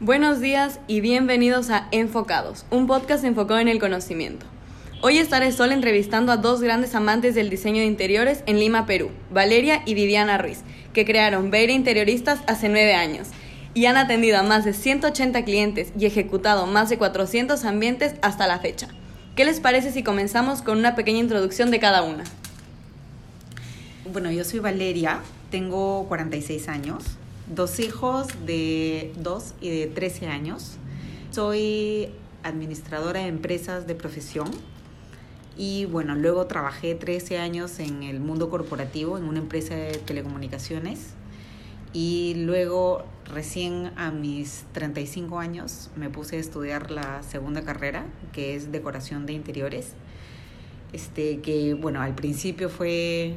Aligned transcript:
Buenos 0.00 0.40
días 0.40 0.80
y 0.88 1.00
bienvenidos 1.00 1.70
a 1.70 1.86
Enfocados, 1.92 2.66
un 2.70 2.88
podcast 2.88 3.22
enfocado 3.24 3.60
en 3.60 3.68
el 3.68 3.78
conocimiento. 3.78 4.46
Hoy 5.00 5.18
estaré 5.18 5.52
sola 5.52 5.74
entrevistando 5.74 6.32
a 6.32 6.38
dos 6.38 6.60
grandes 6.60 6.96
amantes 6.96 7.36
del 7.36 7.50
diseño 7.50 7.78
de 7.78 7.86
interiores 7.86 8.42
en 8.46 8.58
Lima, 8.58 8.84
Perú, 8.84 9.10
Valeria 9.30 9.82
y 9.86 9.94
Viviana 9.94 10.38
Ruiz, 10.38 10.62
que 10.92 11.04
crearon 11.04 11.52
Beire 11.52 11.72
Interioristas 11.72 12.40
hace 12.48 12.68
nueve 12.68 12.94
años 12.94 13.28
y 13.74 13.86
han 13.86 13.96
atendido 13.96 14.38
a 14.38 14.42
más 14.42 14.64
de 14.64 14.72
180 14.72 15.44
clientes 15.44 15.92
y 15.96 16.06
ejecutado 16.06 16.66
más 16.66 16.88
de 16.90 16.98
400 16.98 17.64
ambientes 17.64 18.14
hasta 18.22 18.48
la 18.48 18.58
fecha. 18.58 18.88
¿Qué 19.36 19.44
les 19.44 19.60
parece 19.60 19.92
si 19.92 20.02
comenzamos 20.02 20.62
con 20.62 20.78
una 20.78 20.96
pequeña 20.96 21.20
introducción 21.20 21.70
de 21.70 21.78
cada 21.78 22.02
una? 22.02 22.24
Bueno, 24.12 24.32
yo 24.32 24.42
soy 24.42 24.58
Valeria, 24.58 25.20
tengo 25.50 26.06
46 26.08 26.68
años, 26.68 27.04
dos 27.54 27.80
hijos 27.80 28.28
de 28.46 29.12
2 29.18 29.54
y 29.60 29.70
de 29.70 29.86
13 29.86 30.26
años. 30.26 30.76
Soy 31.30 32.08
administradora 32.42 33.20
de 33.20 33.28
empresas 33.28 33.86
de 33.86 33.94
profesión 33.94 34.50
y 35.56 35.84
bueno, 35.86 36.14
luego 36.14 36.46
trabajé 36.46 36.94
13 36.94 37.38
años 37.38 37.78
en 37.78 38.02
el 38.02 38.20
mundo 38.20 38.50
corporativo, 38.50 39.18
en 39.18 39.24
una 39.24 39.38
empresa 39.38 39.74
de 39.74 39.92
telecomunicaciones 39.92 41.14
y 41.92 42.34
luego 42.36 43.04
recién 43.26 43.92
a 43.96 44.10
mis 44.10 44.64
35 44.72 45.38
años 45.38 45.90
me 45.94 46.08
puse 46.08 46.36
a 46.36 46.40
estudiar 46.40 46.90
la 46.90 47.22
segunda 47.22 47.62
carrera, 47.62 48.06
que 48.32 48.54
es 48.56 48.72
decoración 48.72 49.26
de 49.26 49.34
interiores. 49.34 49.92
Este, 50.92 51.40
que 51.40 51.74
bueno, 51.74 52.02
al 52.02 52.14
principio 52.14 52.68
fue 52.68 53.36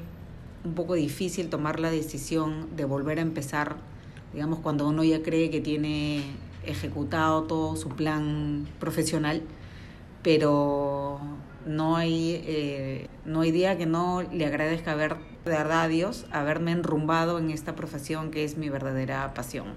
un 0.63 0.73
poco 0.73 0.95
difícil 0.95 1.49
tomar 1.49 1.79
la 1.79 1.91
decisión 1.91 2.75
de 2.75 2.85
volver 2.85 3.19
a 3.19 3.21
empezar, 3.21 3.77
digamos, 4.35 4.59
cuando 4.59 4.85
uno 4.89 5.01
ya 5.05 5.23
cree 5.23 5.49
que 5.49 5.61
tiene 5.61 6.21
ejecutado 6.65 7.43
todo 7.43 7.77
su 7.77 7.87
plan 7.87 8.67
profesional, 8.81 9.41
pero 10.23 11.21
no 11.65 11.95
hay, 11.95 12.43
eh, 12.45 13.07
no 13.23 13.41
hay 13.41 13.51
día 13.51 13.77
que 13.77 13.85
no 13.85 14.23
le 14.23 14.45
agradezca 14.45 14.91
haber, 14.91 15.15
de 15.45 15.51
verdad 15.51 15.83
a 15.83 15.87
Dios, 15.87 16.25
haberme 16.31 16.73
enrumbado 16.73 17.39
en 17.39 17.49
esta 17.49 17.77
profesión 17.77 18.29
que 18.29 18.43
es 18.43 18.57
mi 18.57 18.67
verdadera 18.67 19.33
pasión. 19.33 19.67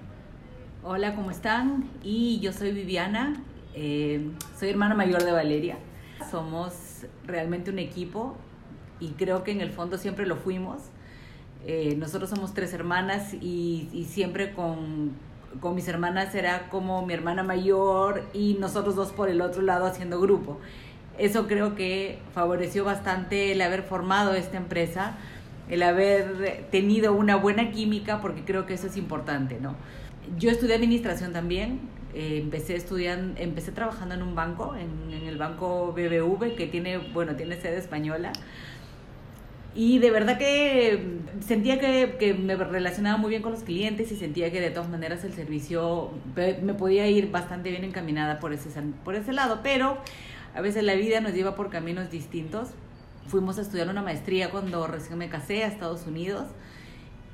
Hola, 0.83 1.15
¿cómo 1.15 1.31
están? 1.31 1.89
Y 2.03 2.41
yo 2.41 2.51
soy 2.51 2.73
Viviana, 2.73 3.41
eh, 3.75 4.29
soy 4.59 4.69
hermana 4.71 4.93
mayor 4.93 5.23
de 5.23 5.31
Valeria. 5.31 5.77
Somos 6.29 7.05
realmente 7.25 7.71
un 7.71 7.79
equipo 7.79 8.35
y 8.99 9.11
creo 9.11 9.45
que 9.45 9.51
en 9.51 9.61
el 9.61 9.71
fondo 9.71 9.97
siempre 9.97 10.25
lo 10.25 10.35
fuimos. 10.35 10.81
Eh, 11.65 11.95
nosotros 11.97 12.29
somos 12.29 12.53
tres 12.53 12.73
hermanas 12.73 13.33
y, 13.33 14.07
siempre 14.09 14.53
con, 14.53 15.11
con, 15.59 15.75
mis 15.75 15.87
hermanas 15.87 16.33
era 16.33 16.69
como 16.69 17.05
mi 17.05 17.13
hermana 17.13 17.43
mayor 17.43 18.23
y 18.33 18.55
nosotros 18.59 18.95
dos 18.95 19.11
por 19.11 19.29
el 19.29 19.41
otro 19.41 19.61
lado 19.61 19.85
haciendo 19.85 20.19
grupo. 20.19 20.59
Eso 21.17 21.47
creo 21.47 21.75
que 21.75 22.19
favoreció 22.33 22.85
bastante 22.85 23.51
el 23.51 23.61
haber 23.61 23.83
formado 23.83 24.33
esta 24.33 24.55
empresa, 24.55 25.17
el 25.69 25.83
haber 25.83 26.65
tenido 26.71 27.13
una 27.13 27.35
buena 27.35 27.71
química, 27.71 28.21
porque 28.21 28.45
creo 28.45 28.65
que 28.65 28.73
eso 28.73 28.87
es 28.87 28.95
importante, 28.95 29.59
¿no? 29.59 29.75
Yo 30.37 30.49
estudié 30.49 30.75
administración 30.75 31.33
también, 31.33 31.81
eh, 32.13 32.39
empecé 32.41 32.75
estudiando, 32.75 33.39
empecé 33.39 33.73
trabajando 33.73 34.15
en 34.15 34.23
un 34.23 34.33
banco, 34.33 34.75
en, 34.75 35.13
en 35.13 35.27
el 35.27 35.37
banco 35.37 35.91
BBV, 35.91 36.55
que 36.55 36.67
tiene, 36.67 36.97
bueno, 36.97 37.35
tiene 37.35 37.59
sede 37.59 37.77
española. 37.77 38.31
Y 39.75 39.99
de 39.99 40.09
verdad 40.09 40.37
que 40.37 41.19
sentía 41.45 41.79
que, 41.79 42.15
que, 42.19 42.33
me 42.33 42.55
relacionaba 42.55 43.17
muy 43.17 43.29
bien 43.29 43.41
con 43.41 43.51
los 43.51 43.61
clientes 43.61 44.11
y 44.11 44.15
sentía 44.15 44.51
que 44.51 44.59
de 44.59 44.71
todas 44.71 44.89
maneras 44.89 45.23
el 45.23 45.33
servicio 45.33 46.11
me 46.35 46.73
podía 46.73 47.07
ir 47.07 47.29
bastante 47.29 47.69
bien 47.69 47.83
encaminada 47.83 48.39
por 48.39 48.51
ese, 48.51 48.69
por 49.03 49.15
ese 49.15 49.31
lado, 49.31 49.59
pero 49.61 49.97
a 50.55 50.61
veces 50.61 50.83
la 50.83 50.95
vida 50.95 51.21
nos 51.21 51.33
lleva 51.33 51.55
por 51.55 51.69
caminos 51.69 52.09
distintos. 52.09 52.69
Fuimos 53.27 53.59
a 53.59 53.61
estudiar 53.61 53.89
una 53.89 54.01
maestría 54.01 54.49
cuando 54.49 54.87
recién 54.87 55.19
me 55.19 55.29
casé 55.29 55.63
a 55.63 55.67
Estados 55.67 56.07
Unidos 56.07 56.45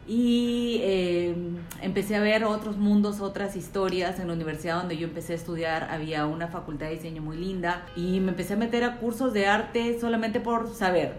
y 0.07 0.79
eh, 0.83 1.35
empecé 1.81 2.15
a 2.15 2.19
ver 2.19 2.43
otros 2.43 2.75
mundos, 2.75 3.21
otras 3.21 3.55
historias. 3.55 4.19
En 4.19 4.27
la 4.27 4.33
universidad 4.33 4.77
donde 4.77 4.97
yo 4.97 5.07
empecé 5.07 5.33
a 5.33 5.35
estudiar 5.37 5.87
había 5.89 6.25
una 6.25 6.49
facultad 6.49 6.87
de 6.87 6.95
diseño 6.95 7.21
muy 7.21 7.37
linda 7.37 7.85
y 7.95 8.19
me 8.19 8.31
empecé 8.31 8.55
a 8.55 8.57
meter 8.57 8.83
a 8.83 8.97
cursos 8.97 9.33
de 9.33 9.47
arte 9.47 9.97
solamente 9.99 10.41
por 10.41 10.73
saber 10.73 11.13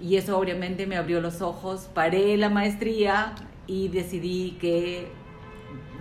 y 0.00 0.16
eso 0.16 0.38
obviamente 0.38 0.86
me 0.86 0.96
abrió 0.96 1.20
los 1.20 1.42
ojos. 1.42 1.88
Paré 1.92 2.36
la 2.36 2.48
maestría 2.48 3.34
y 3.66 3.88
decidí 3.88 4.56
que 4.60 5.08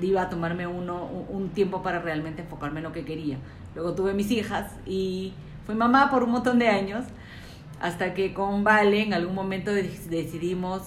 iba 0.01 0.21
a 0.21 0.29
tomarme 0.29 0.65
uno, 0.67 1.05
un 1.29 1.49
tiempo 1.49 1.83
para 1.83 1.99
realmente 1.99 2.41
enfocarme 2.41 2.79
en 2.79 2.85
lo 2.85 2.93
que 2.93 3.03
quería. 3.03 3.37
Luego 3.75 3.93
tuve 3.93 4.13
mis 4.13 4.31
hijas 4.31 4.71
y 4.85 5.33
fui 5.65 5.75
mamá 5.75 6.09
por 6.09 6.23
un 6.23 6.31
montón 6.31 6.59
de 6.59 6.69
años, 6.69 7.05
hasta 7.81 8.13
que 8.13 8.33
con 8.33 8.63
Vale 8.63 9.03
en 9.03 9.13
algún 9.13 9.35
momento 9.35 9.71
decidimos 9.71 10.81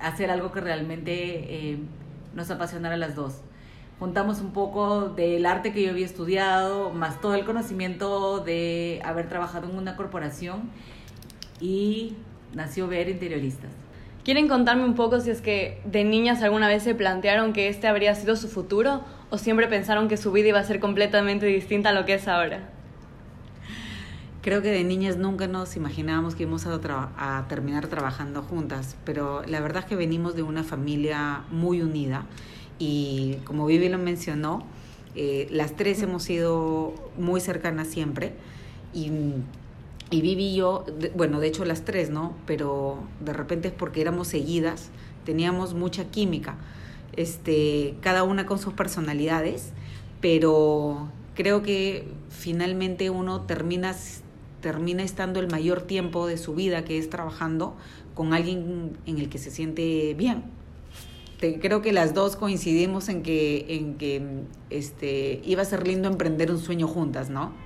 hacer 0.00 0.30
algo 0.30 0.50
que 0.52 0.60
realmente 0.60 1.12
eh, 1.72 1.78
nos 2.34 2.50
apasionara 2.50 2.94
a 2.94 2.98
las 2.98 3.14
dos. 3.14 3.40
Juntamos 3.98 4.40
un 4.40 4.52
poco 4.52 5.10
del 5.10 5.46
arte 5.46 5.72
que 5.72 5.82
yo 5.84 5.90
había 5.90 6.06
estudiado, 6.06 6.90
más 6.90 7.20
todo 7.20 7.34
el 7.34 7.44
conocimiento 7.44 8.40
de 8.40 9.00
haber 9.04 9.28
trabajado 9.28 9.70
en 9.70 9.76
una 9.76 9.96
corporación 9.96 10.70
y 11.62 12.14
nació 12.54 12.88
Ver 12.88 13.08
Interioristas. 13.08 13.70
¿Quieren 14.24 14.46
contarme 14.48 14.84
un 14.84 14.94
poco 14.94 15.20
si 15.20 15.30
es 15.30 15.40
que 15.40 15.80
de 15.84 16.04
niñas 16.04 16.42
alguna 16.42 16.68
vez 16.68 16.82
se 16.82 16.94
plantearon 16.94 17.52
que 17.52 17.68
este 17.68 17.88
habría 17.88 18.14
sido 18.14 18.36
su 18.36 18.48
futuro 18.48 19.00
o 19.30 19.38
siempre 19.38 19.66
pensaron 19.68 20.08
que 20.08 20.16
su 20.16 20.30
vida 20.30 20.48
iba 20.48 20.58
a 20.58 20.64
ser 20.64 20.78
completamente 20.78 21.46
distinta 21.46 21.88
a 21.88 21.92
lo 21.92 22.04
que 22.04 22.14
es 22.14 22.28
ahora? 22.28 22.68
Creo 24.42 24.60
que 24.60 24.70
de 24.70 24.84
niñas 24.84 25.16
nunca 25.16 25.46
nos 25.46 25.76
imaginábamos 25.76 26.34
que 26.34 26.42
íbamos 26.42 26.66
a, 26.66 26.78
a 27.16 27.48
terminar 27.48 27.86
trabajando 27.86 28.42
juntas, 28.42 28.96
pero 29.04 29.42
la 29.46 29.60
verdad 29.60 29.84
es 29.84 29.88
que 29.88 29.96
venimos 29.96 30.34
de 30.34 30.42
una 30.42 30.64
familia 30.64 31.42
muy 31.50 31.80
unida 31.80 32.26
y 32.78 33.38
como 33.44 33.66
Vivi 33.66 33.88
lo 33.88 33.98
mencionó, 33.98 34.64
eh, 35.14 35.46
las 35.50 35.76
tres 35.76 36.02
hemos 36.02 36.24
sido 36.24 36.94
muy 37.18 37.40
cercanas 37.40 37.88
siempre 37.88 38.32
y 38.94 39.10
y 40.12 40.20
Vivi 40.20 40.44
y 40.48 40.56
yo, 40.56 40.84
bueno, 41.16 41.40
de 41.40 41.48
hecho 41.48 41.64
las 41.64 41.84
tres, 41.84 42.10
¿no? 42.10 42.36
Pero 42.46 42.98
de 43.20 43.32
repente 43.32 43.68
es 43.68 43.74
porque 43.74 44.02
éramos 44.02 44.28
seguidas, 44.28 44.90
teníamos 45.24 45.72
mucha 45.72 46.04
química, 46.10 46.58
este, 47.16 47.94
cada 48.02 48.22
una 48.22 48.44
con 48.44 48.58
sus 48.58 48.74
personalidades, 48.74 49.72
pero 50.20 51.08
creo 51.34 51.62
que 51.62 52.08
finalmente 52.28 53.08
uno 53.08 53.42
termina, 53.42 53.96
termina 54.60 55.02
estando 55.02 55.40
el 55.40 55.50
mayor 55.50 55.80
tiempo 55.82 56.26
de 56.26 56.36
su 56.36 56.54
vida, 56.54 56.84
que 56.84 56.98
es 56.98 57.08
trabajando 57.08 57.74
con 58.14 58.34
alguien 58.34 58.98
en 59.06 59.18
el 59.18 59.30
que 59.30 59.38
se 59.38 59.50
siente 59.50 60.12
bien. 60.12 60.44
creo 61.38 61.80
que 61.80 61.92
las 61.92 62.12
dos 62.12 62.36
coincidimos 62.36 63.08
en 63.08 63.22
que, 63.22 63.64
en 63.68 63.94
que 63.94 64.22
este, 64.68 65.40
iba 65.44 65.62
a 65.62 65.64
ser 65.64 65.86
lindo 65.86 66.06
emprender 66.08 66.50
un 66.50 66.58
sueño 66.58 66.86
juntas, 66.86 67.30
¿no? 67.30 67.61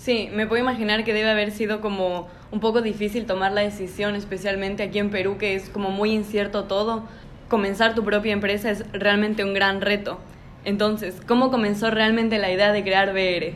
Sí, 0.00 0.30
me 0.32 0.46
puedo 0.46 0.62
imaginar 0.62 1.04
que 1.04 1.12
debe 1.12 1.28
haber 1.28 1.50
sido 1.50 1.80
como 1.80 2.28
un 2.52 2.60
poco 2.60 2.82
difícil 2.82 3.26
tomar 3.26 3.50
la 3.52 3.62
decisión, 3.62 4.14
especialmente 4.14 4.84
aquí 4.84 5.00
en 5.00 5.10
Perú, 5.10 5.38
que 5.38 5.56
es 5.56 5.68
como 5.68 5.90
muy 5.90 6.12
incierto 6.12 6.64
todo. 6.64 7.02
Comenzar 7.48 7.96
tu 7.96 8.04
propia 8.04 8.32
empresa 8.32 8.70
es 8.70 8.84
realmente 8.92 9.44
un 9.44 9.54
gran 9.54 9.80
reto. 9.80 10.18
Entonces, 10.64 11.20
¿cómo 11.26 11.50
comenzó 11.50 11.90
realmente 11.90 12.38
la 12.38 12.50
idea 12.50 12.72
de 12.72 12.82
crear 12.84 13.12
BR? 13.12 13.54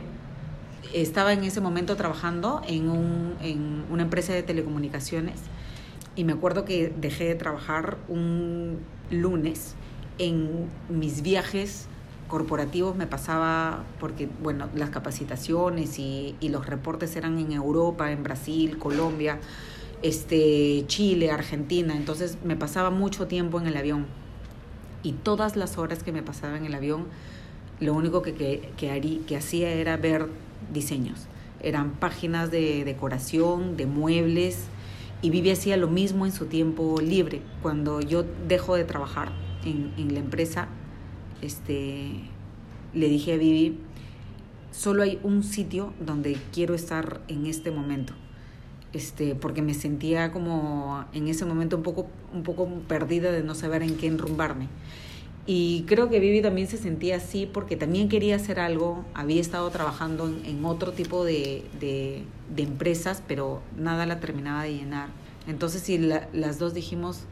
Estaba 0.93 1.31
en 1.31 1.45
ese 1.45 1.61
momento 1.61 1.95
trabajando 1.95 2.61
en, 2.67 2.89
un, 2.89 3.35
en 3.41 3.85
una 3.89 4.03
empresa 4.03 4.33
de 4.33 4.43
telecomunicaciones 4.43 5.39
y 6.15 6.25
me 6.25 6.33
acuerdo 6.33 6.65
que 6.65 6.93
dejé 6.95 7.23
de 7.23 7.35
trabajar 7.35 7.97
un 8.09 8.79
lunes 9.09 9.75
en 10.17 10.67
mis 10.89 11.21
viajes 11.23 11.87
corporativos 12.33 12.95
me 12.95 13.05
pasaba 13.05 13.83
porque, 13.99 14.27
bueno, 14.41 14.67
las 14.73 14.89
capacitaciones 14.89 15.99
y, 15.99 16.35
los 16.41 16.65
reportes 16.65 17.15
eran 17.15 17.37
en 17.37 17.51
Europa, 17.51 18.11
en 18.11 18.23
Brasil, 18.23 18.79
Colombia, 18.79 19.39
este, 20.01 20.83
Chile, 20.87 21.29
Argentina, 21.29 21.95
entonces 21.95 22.39
me 22.43 22.55
pasaba 22.55 22.89
mucho 22.89 23.27
tiempo 23.27 23.59
en 23.61 23.67
el 23.67 23.77
avión. 23.77 24.07
Y 25.03 25.11
todas 25.11 25.55
las 25.55 25.77
horas 25.77 26.01
que 26.01 26.11
me 26.11 26.23
pasaba 26.23 26.57
en 26.57 26.65
el 26.65 26.73
avión, 26.73 27.05
lo 27.79 27.93
único 27.93 28.23
que, 28.23 28.33
que, 28.33 29.21
que, 29.27 29.37
hacía 29.37 29.69
era 29.69 29.95
ver 29.97 30.25
diseños. 30.73 31.27
Eran 31.61 31.91
páginas 31.91 32.49
de 32.49 32.83
decoración, 32.83 33.77
de 33.77 33.85
muebles, 33.85 34.65
y 35.21 35.29
Vivi 35.29 35.51
hacía 35.51 35.77
lo 35.77 35.87
mismo 35.87 36.25
en 36.25 36.31
su 36.31 36.47
tiempo 36.47 36.99
libre. 36.99 37.43
Cuando 37.61 38.01
yo 38.01 38.25
dejo 38.47 38.75
de 38.75 38.85
trabajar 38.85 39.31
en 39.65 40.13
la 40.15 40.19
empresa, 40.19 40.67
este, 41.43 42.11
le 42.93 43.09
dije 43.09 43.33
a 43.33 43.37
Vivi, 43.37 43.77
solo 44.71 45.03
hay 45.03 45.19
un 45.23 45.43
sitio 45.43 45.93
donde 45.99 46.37
quiero 46.51 46.73
estar 46.73 47.21
en 47.27 47.45
este 47.45 47.71
momento. 47.71 48.13
Este, 48.93 49.33
porque 49.33 49.63
me 49.63 49.73
sentía 49.73 50.31
como 50.31 51.05
en 51.13 51.27
ese 51.27 51.45
momento 51.45 51.77
un 51.77 51.83
poco, 51.83 52.07
un 52.33 52.43
poco 52.43 52.67
perdida 52.87 53.31
de 53.31 53.43
no 53.43 53.55
saber 53.55 53.81
en 53.81 53.97
qué 53.97 54.07
enrumbarme. 54.07 54.67
Y 55.45 55.83
creo 55.87 56.09
que 56.09 56.19
Vivi 56.19 56.41
también 56.41 56.67
se 56.67 56.77
sentía 56.77 57.17
así 57.17 57.49
porque 57.51 57.75
también 57.75 58.07
quería 58.07 58.37
hacer 58.37 58.59
algo, 58.59 59.03
había 59.13 59.41
estado 59.41 59.69
trabajando 59.71 60.33
en, 60.45 60.63
otro 60.63 60.93
tipo 60.93 61.25
de, 61.25 61.65
de, 61.81 62.23
empresas, 62.63 63.21
pero 63.27 63.61
nada 63.77 64.05
la 64.05 64.21
terminaba 64.21 64.63
de 64.63 64.75
llenar. 64.75 65.09
Entonces, 65.45 65.81
si 65.81 65.97
la, 65.97 66.29
las 66.31 66.59
dos 66.59 66.73
dijimos, 66.73 67.23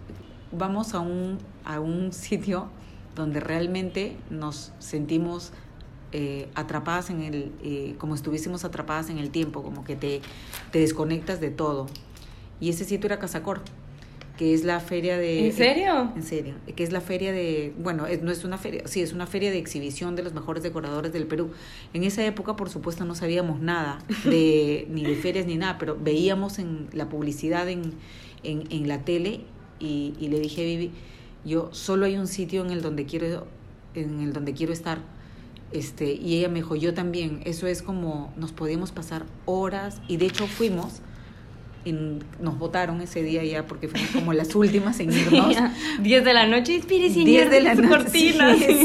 vamos 0.52 0.94
a 0.94 1.00
un, 1.00 1.38
a 1.64 1.80
un 1.80 2.12
sitio 2.12 2.68
donde 3.16 3.40
realmente 3.40 4.16
nos 4.30 4.72
sentimos 4.80 5.52
eh, 6.12 6.50
atrapadas 6.56 7.10
en 7.10 7.22
el, 7.22 7.52
eh, 7.64 7.96
como 7.98 8.16
estuviésemos 8.16 8.66
atrapadas 8.66 9.10
en 9.10 9.18
el 9.18 9.30
tiempo, 9.30 9.64
como 9.64 9.84
que 9.84 9.96
te, 9.96 10.22
te 10.72 10.80
desconectas 10.80 11.40
de 11.40 11.52
todo. 11.52 11.88
Y 12.60 12.70
ese 12.70 12.86
sitio 12.86 13.08
era 13.08 13.20
Casacor 13.20 13.62
que 14.42 14.56
es 14.56 14.64
la 14.64 14.80
feria 14.80 15.20
de... 15.20 15.46
¿En 15.46 15.54
serio? 15.54 16.12
En 16.16 16.24
serio, 16.24 16.56
que 16.76 16.84
es 16.84 16.92
la 16.92 17.02
feria 17.02 17.32
de, 17.32 17.76
bueno, 17.78 18.08
es, 18.08 18.24
no 18.24 18.32
es 18.32 18.44
una 18.44 18.58
feria, 18.58 18.82
sí, 18.88 19.00
es 19.00 19.14
una 19.14 19.28
feria 19.28 19.52
de 19.52 19.60
exhibición 19.60 20.16
de 20.16 20.24
los 20.24 20.34
mejores 20.34 20.64
decoradores 20.64 21.14
del 21.14 21.28
Perú. 21.28 21.52
En 21.94 22.04
esa 22.04 22.26
época, 22.26 22.56
por 22.56 22.68
supuesto, 22.68 23.06
no 23.06 23.14
sabíamos 23.14 23.60
nada, 23.60 24.00
de, 24.26 24.88
ni 24.90 25.04
de 25.04 25.16
ferias 25.16 25.46
ni 25.46 25.58
nada, 25.58 25.78
pero 25.78 25.96
veíamos 25.96 26.58
en 26.58 26.88
la 26.92 27.08
publicidad 27.08 27.70
en, 27.70 27.94
en, 28.42 28.64
en 28.72 28.88
la 28.88 29.06
tele 29.06 29.42
y, 29.80 30.16
y, 30.20 30.30
le 30.30 30.40
dije 30.40 30.64
a 30.64 30.66
Vivi, 30.66 30.92
yo 31.46 31.70
solo 31.72 32.06
hay 32.06 32.18
un 32.18 32.28
sitio 32.28 32.64
en 32.64 32.72
el 32.72 32.82
donde 32.82 33.06
quiero, 33.06 33.48
en 33.96 34.22
el 34.22 34.34
donde 34.34 34.54
quiero 34.54 34.74
estar. 34.74 35.00
Este, 35.72 36.14
y 36.14 36.38
ella 36.38 36.50
me 36.50 36.56
dijo, 36.56 36.76
yo 36.76 36.94
también, 36.94 37.42
eso 37.46 37.66
es 37.68 37.82
como 37.82 38.34
nos 38.36 38.52
podíamos 38.52 38.92
pasar 38.92 39.26
horas, 39.46 40.02
y 40.08 40.18
de 40.18 40.26
hecho 40.26 40.48
fuimos, 40.48 41.02
nos 42.40 42.60
votaron 42.60 43.02
ese 43.02 43.24
día 43.24 43.44
ya 43.44 43.66
porque 43.66 43.88
fuimos 43.88 44.12
como 44.12 44.34
las 44.34 44.54
últimas 44.56 45.00
en 45.00 45.12
irnos. 45.12 45.56
10 46.02 46.26
de 46.26 46.34
la 46.34 46.46
noche, 46.46 46.76
Spirit 46.76 47.14
10 47.14 47.50
de 47.50 47.62
la 47.62 47.76
noche. 47.76 48.10
Sí, 48.10 48.38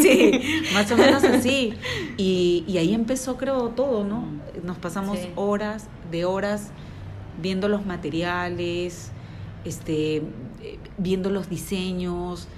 sí, 0.03 0.41
más 0.75 0.91
o 0.93 0.97
menos 0.97 1.25
así. 1.25 1.75
Y, 2.17 2.65
y, 2.67 2.79
ahí 2.79 2.95
empezó, 2.95 3.37
creo, 3.37 3.71
todo, 3.71 4.05
¿no? 4.05 4.25
Nos 4.65 4.79
pasamos 4.79 5.19
sí. 5.19 5.29
horas 5.35 5.89
de 6.11 6.25
horas 6.25 6.71
viendo 7.43 7.69
los 7.69 7.85
materiales, 7.85 9.11
este, 9.65 10.23
viendo 10.99 11.31
los 11.31 11.49
diseños. 11.49 12.49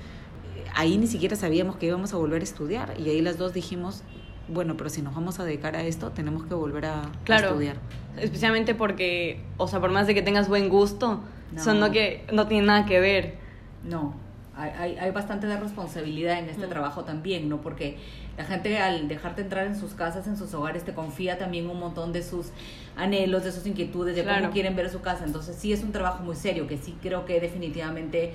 Ahí 0.75 0.99
ni 0.99 1.07
siquiera 1.07 1.37
sabíamos 1.37 1.77
que 1.77 1.87
íbamos 1.87 2.13
a 2.13 2.17
volver 2.17 2.43
a 2.43 2.45
estudiar. 2.45 2.95
Y 2.99 3.09
ahí 3.09 3.21
las 3.21 3.39
dos 3.39 3.53
dijimos, 3.53 4.03
bueno, 4.49 4.77
pero 4.77 4.91
si 4.91 5.03
nos 5.03 5.15
vamos 5.15 5.39
a 5.41 5.45
dedicar 5.45 5.77
a 5.77 5.83
esto, 5.83 6.11
tenemos 6.11 6.45
que 6.45 6.55
volver 6.55 6.87
a, 6.87 7.03
claro, 7.25 7.47
a 7.47 7.51
estudiar. 7.51 7.77
Especialmente 8.17 8.75
porque, 8.75 9.43
o 9.57 9.69
sea, 9.69 9.81
por 9.81 9.91
más 9.91 10.07
de 10.07 10.15
que 10.15 10.23
tengas 10.23 10.49
buen 10.49 10.69
gusto, 10.69 11.21
no. 11.53 11.63
son 11.63 11.81
no 11.81 11.91
que 11.91 12.25
no 12.33 12.47
tiene 12.47 12.67
nada 12.67 12.87
que 12.87 13.01
ver. 13.01 13.39
No, 13.85 14.15
hay, 14.59 14.97
hay, 14.97 15.11
bastante 15.13 15.47
de 15.47 15.57
responsabilidad 15.57 16.39
en 16.39 16.49
este 16.49 16.67
mm. 16.67 16.71
trabajo 16.71 17.05
también, 17.05 17.49
¿no? 17.49 17.61
Porque 17.61 17.97
la 18.37 18.45
gente 18.45 18.79
al 18.79 19.07
dejarte 19.07 19.43
entrar 19.43 19.67
en 19.67 19.79
sus 19.79 19.95
casas, 19.95 20.27
en 20.27 20.37
sus 20.37 20.53
hogares, 20.55 20.85
te 20.85 20.95
confía 20.95 21.39
también 21.39 21.71
un 21.71 21.79
montón 21.79 22.13
de 22.13 22.23
sus 22.23 22.49
anhelos, 22.97 23.45
de 23.45 23.53
sus 23.53 23.67
inquietudes, 23.67 24.17
de 24.17 24.23
claro. 24.25 24.41
cómo 24.41 24.53
quieren 24.53 24.75
ver 24.75 24.91
su 24.91 25.01
casa. 25.01 25.25
Entonces 25.25 25.57
sí 25.57 25.73
es 25.73 25.83
un 25.83 25.93
trabajo 25.93 26.25
muy 26.25 26.35
serio, 26.35 26.67
que 26.67 26.77
sí 26.77 26.97
creo 27.01 27.25
que 27.25 27.41
definitivamente 27.41 28.33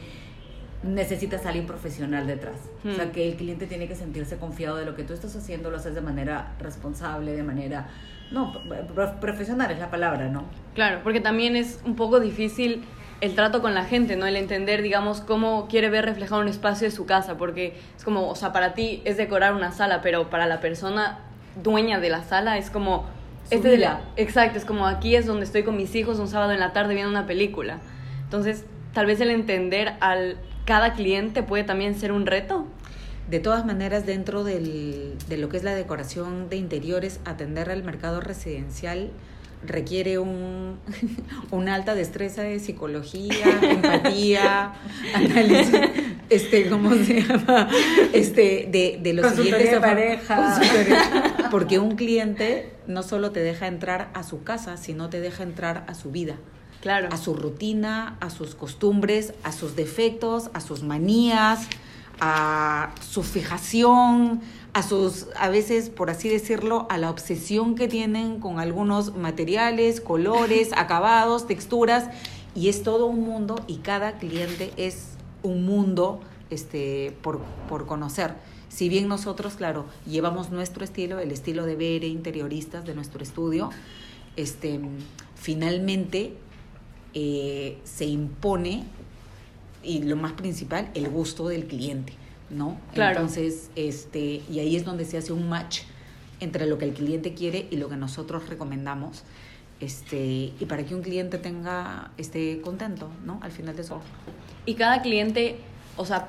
necesitas 0.84 1.46
a 1.46 1.50
alguien 1.50 1.66
profesional 1.66 2.26
detrás. 2.26 2.58
Hmm. 2.84 2.92
O 2.92 2.94
sea, 2.94 3.12
que 3.12 3.28
el 3.28 3.36
cliente 3.36 3.68
tiene 3.68 3.88
que 3.88 3.96
sentirse 3.96 4.38
confiado 4.38 4.78
de 4.78 4.86
lo 4.86 4.96
que 4.96 5.04
tú 5.04 5.14
estás 5.14 5.36
haciendo, 5.36 5.72
lo 5.72 5.78
haces 5.78 5.96
de 5.96 6.02
manera 6.02 6.56
responsable, 6.60 7.34
de 7.34 7.44
manera... 7.44 7.88
No, 8.32 8.54
profesional 9.22 9.72
es 9.72 9.80
la 9.80 9.92
palabra, 9.92 10.28
¿no? 10.28 10.46
Claro, 10.74 11.02
porque 11.04 11.20
también 11.20 11.56
es 11.56 11.80
un 11.86 11.96
poco 11.96 12.20
difícil 12.20 12.84
el 13.24 13.36
trato 13.36 13.62
con 13.62 13.74
la 13.74 13.86
gente, 13.86 14.18
¿no? 14.18 14.26
El 14.26 14.36
entender, 14.36 14.82
digamos, 14.82 15.22
cómo 15.22 15.70
quiere 15.70 15.90
ver 15.90 16.04
reflejado 16.04 16.42
un 16.42 16.50
espacio 16.50 16.90
de 16.90 16.92
su 16.92 17.06
casa, 17.06 17.38
porque 17.38 17.74
es 17.96 18.04
como, 18.04 18.28
o 18.28 18.36
sea, 18.36 18.52
para 18.52 18.74
ti 18.74 19.02
es 19.06 19.16
decorar 19.16 19.54
una 19.54 19.72
sala, 19.72 20.02
pero 20.02 20.30
para 20.30 20.46
la 20.46 20.60
persona 20.60 21.20
dueña 21.64 22.02
de 22.02 22.10
la 22.10 22.24
sala 22.24 22.58
es 22.58 22.70
como... 22.70 23.06
Su 23.48 23.56
este 23.56 23.78
vida. 23.78 24.02
exacto, 24.18 24.58
es 24.58 24.66
como 24.66 24.88
aquí 24.88 25.16
es 25.16 25.26
donde 25.26 25.46
estoy 25.46 25.64
con 25.64 25.78
mis 25.78 25.96
hijos 25.96 26.20
un 26.20 26.28
sábado 26.28 26.52
en 26.52 26.60
la 26.60 26.74
tarde 26.74 26.96
viendo 26.96 27.12
una 27.12 27.26
película. 27.26 27.78
Entonces, 28.26 28.66
tal 28.94 29.06
vez 29.06 29.22
el 29.22 29.32
entender 29.32 29.94
al 30.02 30.36
cada 30.66 30.92
cliente 30.92 31.44
puede 31.44 31.64
también 31.64 31.96
ser 31.96 32.12
un 32.12 32.26
reto. 32.26 32.66
De 33.30 33.40
todas 33.40 33.66
maneras, 33.66 34.06
dentro 34.06 34.44
del, 34.44 35.18
de 35.30 35.38
lo 35.38 35.48
que 35.48 35.56
es 35.56 35.64
la 35.64 35.76
decoración 35.76 36.50
de 36.50 36.58
interiores, 36.58 37.22
atender 37.24 37.70
al 37.70 37.84
mercado 37.84 38.20
residencial 38.20 39.12
requiere 39.66 40.20
un, 40.20 40.80
una 41.52 41.76
alta 41.76 41.96
destreza 41.96 42.44
de 42.44 42.60
psicología, 42.60 43.60
empatía, 43.62 44.74
análisis, 45.14 45.80
este, 46.30 46.70
¿cómo 46.70 46.94
se 46.96 47.22
llama? 47.22 47.70
Este, 48.14 48.68
de, 48.72 49.00
de 49.02 49.14
los 49.14 49.34
siguientes 49.34 49.72
de 49.72 49.80
pareja. 49.80 50.62
Porque 51.52 51.80
un 51.80 51.96
cliente 51.96 52.72
no 52.88 53.04
solo 53.04 53.32
te 53.32 53.42
deja 53.42 53.68
entrar 53.68 54.10
a 54.14 54.24
su 54.24 54.44
casa, 54.44 54.78
sino 54.78 55.10
te 55.10 55.20
deja 55.20 55.44
entrar 55.44 55.86
a 55.88 55.94
su 55.94 56.12
vida 56.12 56.36
claro. 56.84 57.08
a 57.12 57.18
su 57.18 57.34
rutina, 57.34 58.18
a 58.20 58.30
sus 58.30 58.56
costumbres, 58.56 59.34
a 59.44 59.54
sus 59.54 59.76
defectos, 59.76 60.52
a 60.54 60.60
sus 60.60 60.84
manías, 60.84 61.68
a 62.20 62.92
su 63.02 63.24
fijación, 63.24 64.42
a 64.74 64.82
sus, 64.82 65.28
a 65.38 65.50
veces, 65.50 65.90
por 65.90 66.10
así 66.10 66.30
decirlo, 66.30 66.88
a 66.90 66.98
la 66.98 67.12
obsesión 67.12 67.76
que 67.76 67.88
tienen 67.88 68.40
con 68.40 68.60
algunos 68.60 69.16
materiales, 69.16 70.02
colores, 70.02 70.72
acabados, 70.76 71.48
texturas, 71.48 72.10
y 72.56 72.70
es 72.70 72.84
todo 72.84 73.06
un 73.06 73.22
mundo 73.22 73.56
y 73.68 73.78
cada 73.78 74.18
cliente 74.18 74.72
es 74.78 75.10
un 75.42 75.66
mundo 75.66 76.22
este, 76.50 77.16
por, 77.22 77.40
por 77.68 77.86
conocer. 77.86 78.36
Si 78.70 78.90
bien 78.90 79.08
nosotros, 79.08 79.54
claro, 79.54 79.86
llevamos 80.08 80.50
nuestro 80.50 80.84
estilo, 80.84 81.20
el 81.20 81.32
estilo 81.32 81.66
de 81.66 81.76
Bere, 81.76 82.08
interioristas 82.08 82.86
de 82.86 82.96
nuestro 82.96 83.22
estudio, 83.22 83.70
este, 84.36 84.80
finalmente 85.36 86.34
eh, 87.14 87.78
se 87.84 88.06
impone, 88.06 88.86
y 89.84 90.02
lo 90.02 90.16
más 90.16 90.32
principal, 90.32 90.90
el 90.96 91.10
gusto 91.10 91.48
del 91.48 91.66
cliente, 91.66 92.14
¿no? 92.54 92.78
Claro. 92.94 93.20
Entonces, 93.20 93.70
este, 93.76 94.42
y 94.50 94.60
ahí 94.60 94.76
es 94.76 94.86
donde 94.86 95.06
se 95.06 95.18
hace 95.18 95.34
un 95.34 95.50
match 95.50 95.82
entre 96.40 96.66
lo 96.66 96.78
que 96.78 96.86
el 96.86 96.94
cliente 96.94 97.34
quiere 97.34 97.68
y 97.72 97.78
lo 97.78 97.90
que 97.90 97.96
nosotros 97.96 98.50
recomendamos. 98.50 99.24
Este, 99.80 100.54
y 100.60 100.66
para 100.68 100.84
que 100.84 100.96
un 100.96 101.02
cliente 101.02 101.38
tenga 101.38 102.12
esté 102.18 102.62
contento, 102.62 103.10
¿no? 103.26 103.40
Al 103.42 103.52
final 103.52 103.76
de 103.76 103.82
eso. 103.82 104.02
Y 104.66 104.76
cada 104.76 105.02
cliente, 105.02 105.58
o 105.98 106.06
sea, 106.06 106.28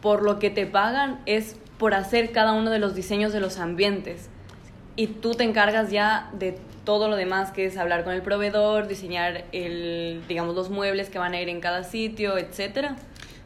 por 0.00 0.22
lo 0.22 0.38
que 0.38 0.50
te 0.50 0.66
pagan 0.66 1.20
es 1.26 1.56
por 1.78 1.94
hacer 1.94 2.32
cada 2.32 2.52
uno 2.52 2.70
de 2.70 2.78
los 2.78 2.94
diseños 2.94 3.32
de 3.32 3.40
los 3.40 3.58
ambientes. 3.58 4.28
Y 4.94 5.08
tú 5.08 5.34
te 5.34 5.44
encargas 5.44 5.90
ya 5.90 6.30
de 6.38 6.58
todo 6.84 7.08
lo 7.08 7.16
demás 7.16 7.50
que 7.50 7.66
es 7.66 7.76
hablar 7.76 8.04
con 8.04 8.14
el 8.14 8.22
proveedor, 8.22 8.88
diseñar 8.88 9.44
el, 9.52 10.22
digamos, 10.28 10.54
los 10.54 10.70
muebles 10.70 11.10
que 11.10 11.18
van 11.18 11.34
a 11.34 11.40
ir 11.40 11.50
en 11.50 11.60
cada 11.60 11.84
sitio, 11.84 12.38
etcétera. 12.38 12.96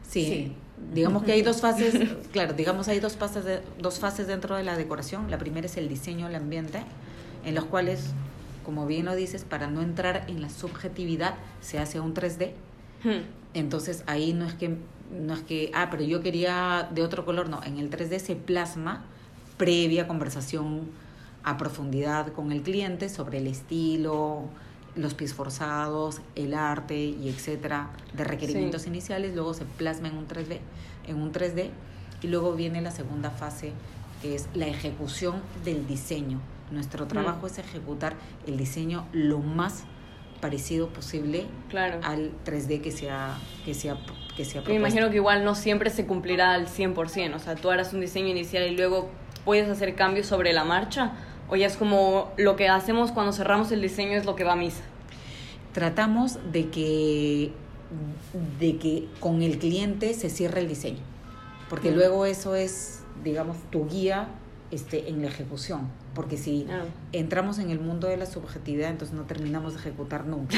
Sí. 0.03 0.27
sí. 0.27 0.57
Digamos 0.93 1.23
que 1.23 1.33
hay 1.33 1.43
dos 1.43 1.61
fases, 1.61 1.95
claro, 2.33 2.55
digamos 2.55 2.89
hay 2.89 3.01
dos 3.01 3.17
fases, 3.17 3.45
de, 3.45 3.61
dos 3.79 3.99
fases 3.99 4.27
dentro 4.27 4.57
de 4.57 4.65
la 4.65 4.77
decoración. 4.77 5.31
La 5.31 5.39
primera 5.39 5.67
es 5.67 5.77
el 5.77 5.89
diseño 5.89 6.27
del 6.27 6.37
ambiente, 6.37 6.83
en 7.45 7.55
los 7.55 7.65
cuales, 7.65 8.13
como 8.65 8.87
bien 8.87 9.07
lo 9.07 9.15
dices, 9.15 9.45
para 9.45 9.69
no 9.69 9.83
entrar 9.83 10.25
en 10.29 10.43
la 10.43 10.51
subjetividad, 10.51 11.35
se 11.61 11.79
hace 11.79 12.01
un 12.01 12.15
3D. 12.15 12.53
Hmm. 13.05 13.23
Entonces 13.55 14.03
ahí 14.07 14.33
no 14.33 14.47
es 14.47 14.55
que, 14.55 14.77
no 15.11 15.35
es 15.35 15.41
que, 15.43 15.71
ah, 15.75 15.89
pero 15.91 16.03
yo 16.03 16.21
quería 16.23 16.89
de 16.93 17.03
otro 17.03 17.25
color, 17.25 17.49
no, 17.49 17.63
en 17.65 17.79
el 17.79 17.91
3D 17.91 18.19
se 18.19 18.37
plasma 18.37 19.05
previa 19.57 20.09
conversación 20.09 20.89
a 21.43 21.57
profundidad 21.57 22.33
con 22.33 22.53
el 22.53 22.63
cliente 22.63 23.09
sobre 23.09 23.39
el 23.39 23.47
estilo, 23.47 24.45
los 24.97 25.15
pies 25.15 25.35
forzados, 25.35 26.21
el 26.35 26.55
arte 26.55 26.97
y 26.97 27.29
etcétera 27.29 27.91
de 28.13 28.25
requerimientos 28.25 28.83
sí. 28.83 28.89
iniciales, 28.89 29.35
luego 29.35 29.55
se 29.55 29.65
plasma 29.65 30.09
en 30.09 30.17
un 30.17 30.29
3D, 30.29 30.59
en 31.07 31.17
un 31.17 31.33
3D 31.33 31.71
y 32.23 32.27
luego 32.27 32.55
viene 32.55 32.81
la 32.81 32.91
segunda 32.91 33.31
fase 33.31 33.73
que 34.23 34.35
es 34.35 34.49
la 34.55 34.67
ejecución 34.67 35.43
del 35.65 35.87
diseño. 35.87 36.41
Nuestro 36.71 37.07
trabajo 37.07 37.43
mm. 37.43 37.47
es 37.47 37.59
ejecutar 37.59 38.15
el 38.47 38.57
diseño 38.57 39.07
lo 39.13 39.39
más 39.39 39.85
parecido 40.41 40.89
posible 40.89 41.47
claro. 41.69 42.01
al 42.03 42.33
3D 42.45 42.81
que 42.81 42.91
sea 42.91 43.39
que 43.65 43.75
sea 43.75 43.99
que 44.37 44.45
sea 44.45 44.63
Me 44.63 44.75
imagino 44.75 45.11
que 45.11 45.17
igual 45.17 45.45
no 45.45 45.55
siempre 45.55 45.91
se 45.91 46.07
cumplirá 46.07 46.53
al 46.53 46.67
100%, 46.67 47.35
o 47.35 47.39
sea, 47.39 47.57
tú 47.57 47.71
harás 47.71 47.93
un 47.93 48.01
diseño 48.01 48.29
inicial 48.29 48.67
y 48.71 48.77
luego 48.77 49.11
puedes 49.45 49.69
hacer 49.69 49.95
cambios 49.95 50.27
sobre 50.27 50.53
la 50.53 50.65
marcha 50.65 51.13
o 51.51 51.57
ya 51.57 51.67
es 51.67 51.77
como 51.77 52.33
lo 52.37 52.57
que 52.57 52.69
hacemos 52.69 53.13
cuando 53.13 53.33
cerramos 53.33 53.73
el 53.73 53.83
diseño 53.83 54.17
es 54.17 54.25
lo 54.25 54.37
que 54.37 54.45
va 54.45 54.53
a 54.53 54.57
misa? 54.57 54.83
Tratamos 55.73 56.39
de 56.53 56.69
que, 56.69 57.53
de 58.59 58.77
que 58.77 59.07
con 59.21 59.43
el 59.43 59.59
cliente 59.59 60.15
se 60.15 60.31
cierre 60.31 60.61
el 60.61 60.69
diseño, 60.69 61.01
porque 61.69 61.91
mm. 61.91 61.95
luego 61.95 62.27
eso 62.27 62.55
es, 62.55 63.03
digamos, 63.23 63.57
tu 63.71 63.89
guía 63.89 64.29
este, 64.71 65.09
en 65.09 65.23
la 65.23 65.29
ejecución. 65.29 65.89
Porque 66.15 66.37
si 66.37 66.67
Ah. 66.69 66.85
entramos 67.13 67.59
en 67.59 67.71
el 67.71 67.79
mundo 67.79 68.09
de 68.09 68.17
la 68.17 68.27
subjetividad, 68.27 68.91
entonces 68.91 69.17
no 69.17 69.25
terminamos 69.25 69.75
de 69.75 69.81
ejecutar 69.81 70.27
nunca. 70.27 70.57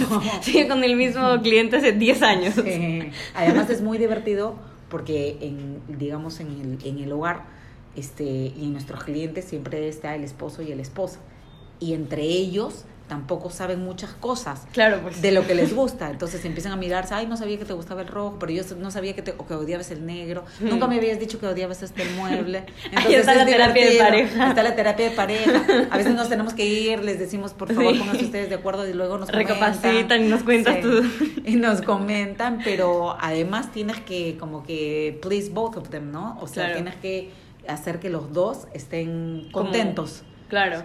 Sigue 0.42 0.66
con 0.66 0.82
el 0.82 0.96
mismo 0.96 1.40
cliente 1.42 1.76
hace 1.76 1.92
10 1.92 2.22
años. 2.22 2.54
Sí. 2.54 3.10
Además 3.34 3.68
es 3.70 3.82
muy 3.82 3.98
divertido 3.98 4.54
porque 4.88 5.36
en, 5.40 5.80
digamos, 5.98 6.40
en 6.40 6.48
el, 6.48 6.86
en 6.86 6.98
el 7.02 7.12
hogar 7.12 7.44
este, 7.96 8.24
y 8.24 8.60
en 8.64 8.72
nuestros 8.72 9.04
clientes 9.04 9.44
siempre 9.44 9.88
está 9.88 10.14
el 10.14 10.24
esposo 10.24 10.62
y 10.62 10.72
el 10.72 10.80
esposa. 10.80 11.18
Y 11.80 11.92
entre 11.94 12.22
ellos 12.22 12.84
tampoco 13.08 13.50
saben 13.50 13.84
muchas 13.84 14.12
cosas 14.14 14.62
claro, 14.72 15.00
pues. 15.02 15.20
de 15.20 15.30
lo 15.30 15.46
que 15.46 15.54
les 15.54 15.74
gusta. 15.76 16.08
Entonces 16.10 16.42
empiezan 16.46 16.72
a 16.72 16.76
mirarse, 16.76 17.12
ay, 17.12 17.26
no 17.26 17.36
sabía 17.36 17.58
que 17.58 17.66
te 17.66 17.74
gustaba 17.74 18.00
el 18.00 18.08
rojo, 18.08 18.38
pero 18.40 18.50
yo 18.50 18.62
no 18.78 18.90
sabía 18.90 19.14
que, 19.14 19.20
te, 19.20 19.32
o 19.36 19.46
que 19.46 19.52
odiabas 19.52 19.90
el 19.90 20.06
negro. 20.06 20.44
Hmm. 20.58 20.68
Nunca 20.70 20.86
me 20.86 20.96
habías 20.96 21.20
dicho 21.20 21.38
que 21.38 21.46
odiabas 21.46 21.82
este 21.82 22.02
mueble. 22.16 22.64
Ahí 22.96 23.14
está 23.14 23.32
es 23.32 23.38
la 23.38 23.44
terapia 23.44 23.90
de 23.90 23.98
pareja. 23.98 24.48
Está 24.48 24.62
la 24.62 24.74
terapia 24.74 25.10
de 25.10 25.14
pareja. 25.16 25.64
A 25.90 25.96
veces 25.98 26.14
nos 26.14 26.30
tenemos 26.30 26.54
que 26.54 26.64
ir, 26.64 27.04
les 27.04 27.18
decimos, 27.18 27.52
por 27.52 27.72
favor, 27.74 27.92
Sí. 27.92 27.98
pónganse 27.98 28.24
ustedes 28.24 28.48
de 28.48 28.54
acuerdo 28.54 28.88
y 28.88 28.94
luego 28.94 29.18
nos 29.18 29.28
Recapacitan 29.30 29.90
comentan. 29.92 30.24
y 30.24 30.28
nos 30.28 30.42
cuentas 30.42 30.76
Sí. 30.76 30.80
tú. 30.82 31.42
Y 31.44 31.56
nos 31.56 31.82
comentan, 31.82 32.60
pero 32.64 33.16
además 33.20 33.70
tienes 33.70 34.00
que 34.00 34.38
como 34.40 34.62
que 34.64 35.18
please 35.20 35.50
both 35.50 35.76
of 35.76 35.90
them, 35.90 36.10
¿no? 36.10 36.38
O 36.40 36.46
sea, 36.46 36.64
Claro. 36.68 36.74
tienes 36.76 36.94
que 36.96 37.43
hacer 37.68 38.00
que 38.00 38.10
los 38.10 38.32
dos 38.32 38.66
estén 38.74 39.48
Como- 39.52 39.66
contentos. 39.66 40.22
Claro. 40.48 40.82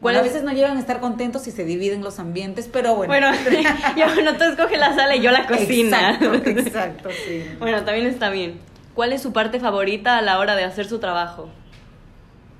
Bueno, 0.00 0.18
a 0.18 0.22
es- 0.22 0.28
veces 0.28 0.44
no 0.44 0.52
llegan 0.52 0.76
a 0.78 0.80
estar 0.80 1.00
contentos 1.00 1.46
y 1.46 1.50
se 1.50 1.64
dividen 1.64 2.02
los 2.02 2.18
ambientes, 2.18 2.68
pero 2.72 2.94
bueno. 2.96 3.12
Bueno, 3.12 3.30
ya 3.96 4.06
bueno, 4.14 4.36
tú 4.36 4.44
escoges 4.44 4.78
la 4.78 4.94
sala 4.94 5.16
y 5.16 5.20
yo 5.20 5.30
la 5.30 5.46
cocina. 5.46 6.12
Exacto, 6.18 6.34
exacto, 6.50 7.08
sí. 7.26 7.44
Bueno, 7.58 7.84
también 7.84 8.06
está 8.06 8.30
bien. 8.30 8.60
¿Cuál 8.94 9.12
es 9.12 9.20
su 9.22 9.32
parte 9.32 9.60
favorita 9.60 10.16
a 10.18 10.22
la 10.22 10.38
hora 10.38 10.56
de 10.56 10.64
hacer 10.64 10.86
su 10.86 10.98
trabajo? 11.00 11.48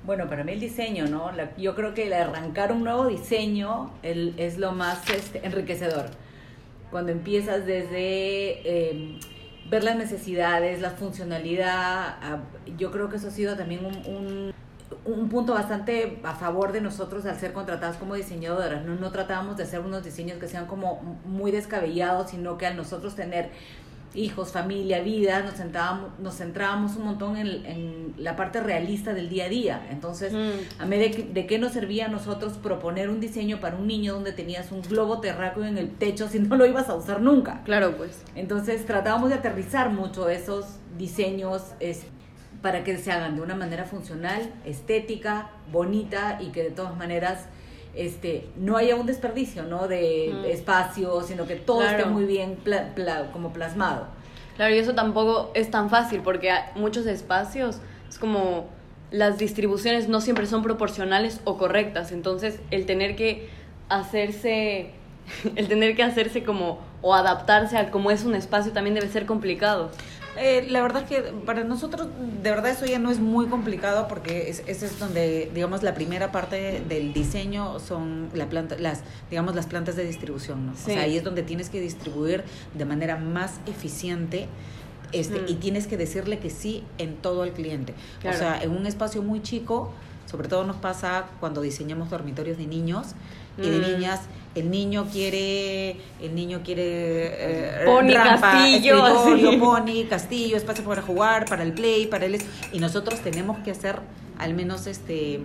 Bueno, 0.03 0.27
para 0.27 0.43
mí 0.43 0.51
el 0.53 0.59
diseño, 0.59 1.05
¿no? 1.07 1.31
La- 1.31 1.55
yo 1.57 1.75
creo 1.75 1.93
que 1.93 2.07
el 2.07 2.13
arrancar 2.13 2.71
un 2.71 2.83
nuevo 2.83 3.07
diseño 3.07 3.91
el- 4.03 4.33
es 4.37 4.57
lo 4.57 4.71
más 4.71 5.07
este, 5.09 5.45
enriquecedor. 5.45 6.05
Cuando 6.89 7.11
empiezas 7.11 7.65
desde 7.65 8.61
eh, 8.67 9.19
ver 9.69 9.83
las 9.83 9.95
necesidades, 9.95 10.81
la 10.81 10.91
funcionalidad, 10.91 12.15
yo 12.77 12.91
creo 12.91 13.09
que 13.09 13.17
eso 13.17 13.27
ha 13.27 13.31
sido 13.31 13.55
también 13.55 13.85
un, 13.85 13.95
un- 13.95 14.53
un 15.05 15.29
punto 15.29 15.53
bastante 15.53 16.19
a 16.23 16.35
favor 16.35 16.73
de 16.73 16.81
nosotros 16.81 17.25
al 17.25 17.39
ser 17.39 17.53
contratadas 17.53 17.95
como 17.97 18.15
diseñadoras. 18.15 18.83
No, 18.85 18.95
no 18.95 19.11
tratábamos 19.11 19.55
de 19.57 19.63
hacer 19.63 19.79
unos 19.79 20.03
diseños 20.03 20.37
que 20.37 20.47
sean 20.47 20.65
como 20.65 21.01
muy 21.25 21.49
descabellados, 21.51 22.31
sino 22.31 22.57
que 22.57 22.65
al 22.67 22.75
nosotros 22.75 23.15
tener 23.15 23.49
hijos, 24.13 24.51
familia, 24.51 25.01
vida, 25.01 25.41
nos 25.41 25.55
centrábamos, 25.55 26.19
nos 26.19 26.35
centrábamos 26.35 26.95
un 26.97 27.05
montón 27.05 27.37
en, 27.37 27.47
en 27.65 28.13
la 28.17 28.35
parte 28.35 28.59
realista 28.59 29.13
del 29.13 29.29
día 29.29 29.45
a 29.45 29.49
día. 29.49 29.87
Entonces, 29.89 30.33
Mm. 30.33 30.81
a 30.81 30.85
mí 30.85 30.97
de, 30.97 31.11
qué- 31.11 31.23
de 31.23 31.45
qué 31.47 31.57
nos 31.59 31.71
servía 31.71 32.05
a 32.05 32.09
nosotros 32.09 32.53
proponer 32.53 33.09
un 33.09 33.19
diseño 33.21 33.59
para 33.61 33.77
un 33.77 33.87
niño 33.87 34.13
donde 34.13 34.33
tenías 34.33 34.71
un 34.71 34.81
globo 34.81 35.19
terráqueo 35.21 35.63
en 35.63 35.77
el 35.77 35.89
techo 35.91 36.27
si 36.27 36.39
no 36.39 36.55
lo 36.57 36.65
ibas 36.65 36.89
a 36.89 36.95
usar 36.95 37.21
nunca. 37.21 37.61
Claro, 37.63 37.95
pues. 37.97 38.21
Entonces 38.35 38.85
tratábamos 38.85 39.29
de 39.29 39.35
aterrizar 39.35 39.89
mucho 39.91 40.27
esos 40.29 40.65
diseños 40.97 41.63
es, 41.79 42.01
para 42.61 42.83
que 42.83 42.97
se 42.97 43.11
hagan 43.11 43.35
de 43.35 43.41
una 43.41 43.55
manera 43.55 43.85
funcional, 43.85 44.51
estética, 44.65 45.49
bonita 45.71 46.37
y 46.41 46.47
que 46.49 46.63
de 46.63 46.71
todas 46.71 46.95
maneras 46.97 47.45
este, 47.95 48.47
no 48.57 48.77
haya 48.77 48.95
un 48.95 49.05
desperdicio 49.05 49.63
¿no? 49.63 49.87
de 49.87 50.31
Mm. 50.33 50.45
espacio, 50.45 51.21
sino 51.23 51.45
que 51.45 51.55
todo 51.55 51.79
Claro. 51.79 51.97
esté 51.97 52.09
muy 52.09 52.25
bien 52.25 52.55
pla- 52.63 52.93
pla- 52.95 53.31
como 53.33 53.51
plasmado. 53.53 54.07
Claro, 54.55 54.73
y 54.75 54.77
eso 54.77 54.93
tampoco 54.93 55.51
es 55.55 55.71
tan 55.71 55.89
fácil 55.89 56.21
porque 56.21 56.51
hay 56.51 56.63
muchos 56.75 57.05
espacios 57.05 57.79
es 58.09 58.17
como 58.19 58.67
las 59.11 59.37
distribuciones 59.37 60.07
no 60.07 60.21
siempre 60.21 60.45
son 60.45 60.61
proporcionales 60.63 61.41
o 61.43 61.57
correctas. 61.57 62.11
Entonces, 62.11 62.59
el 62.71 62.85
tener 62.85 63.15
que 63.15 63.49
hacerse 63.89 64.91
el 65.55 65.67
tener 65.67 65.95
que 65.95 66.03
hacerse 66.03 66.43
como 66.43 66.79
o 67.01 67.13
adaptarse 67.15 67.77
a 67.77 67.89
cómo 67.91 68.11
es 68.11 68.23
un 68.25 68.35
espacio 68.35 68.71
también 68.71 68.93
debe 68.95 69.07
ser 69.07 69.25
complicado. 69.25 69.89
Eh, 70.37 70.67
la 70.69 70.81
verdad 70.81 71.03
es 71.03 71.09
que 71.09 71.33
para 71.45 71.63
nosotros, 71.63 72.07
de 72.41 72.49
verdad, 72.49 72.71
eso 72.71 72.85
ya 72.85 72.99
no 72.99 73.11
es 73.11 73.19
muy 73.19 73.47
complicado 73.47 74.07
porque 74.07 74.49
es, 74.49 74.63
ese 74.65 74.85
es 74.85 74.97
donde, 74.97 75.51
digamos, 75.53 75.83
la 75.83 75.93
primera 75.93 76.31
parte 76.31 76.81
del 76.87 77.11
diseño 77.13 77.79
son 77.79 78.29
la 78.33 78.47
planta, 78.47 78.77
las, 78.79 79.01
digamos, 79.29 79.55
las 79.55 79.65
plantas 79.65 79.95
de 79.97 80.05
distribución, 80.05 80.67
¿no? 80.67 80.73
Sí. 80.75 80.91
O 80.91 80.93
sea, 80.93 81.01
ahí 81.03 81.17
es 81.17 81.23
donde 81.23 81.43
tienes 81.43 81.69
que 81.69 81.81
distribuir 81.81 82.45
de 82.73 82.85
manera 82.85 83.17
más 83.17 83.59
eficiente 83.67 84.47
este, 85.11 85.41
Mm. 85.41 85.45
y 85.49 85.55
tienes 85.55 85.87
que 85.87 85.97
decirle 85.97 86.39
que 86.39 86.49
sí 86.49 86.83
en 86.97 87.15
todo 87.17 87.43
al 87.43 87.51
cliente. 87.51 87.93
Claro. 88.21 88.37
O 88.37 88.39
sea, 88.39 88.63
en 88.63 88.71
un 88.71 88.85
espacio 88.85 89.21
muy 89.21 89.41
chico, 89.41 89.91
sobre 90.29 90.47
todo 90.47 90.63
nos 90.63 90.77
pasa 90.77 91.25
cuando 91.41 91.59
diseñamos 91.59 92.09
dormitorios 92.09 92.57
de 92.57 92.65
niños 92.65 93.07
y 93.57 93.69
de 93.69 93.77
Mm. 93.77 93.81
niñas, 93.81 94.21
el 94.55 94.69
niño 94.69 95.07
quiere, 95.11 95.91
el 96.21 96.35
niño 96.35 96.61
quiere 96.63 96.83
eh, 96.83 97.85
Pony, 97.85 98.11
rampa, 98.13 98.51
castillo, 98.51 99.07
escritorio, 99.07 99.49
así. 99.49 99.57
pony, 99.57 100.05
castillo, 100.09 100.57
espacio 100.57 100.83
para 100.83 101.01
jugar, 101.01 101.45
para 101.45 101.63
el 101.63 101.73
play, 101.73 102.05
para 102.07 102.25
el... 102.25 102.35
es- 102.35 102.45
Y 102.73 102.79
nosotros 102.79 103.19
tenemos 103.21 103.57
que 103.59 103.71
hacer 103.71 103.99
al 104.39 104.53
menos 104.53 104.87
este... 104.87 105.39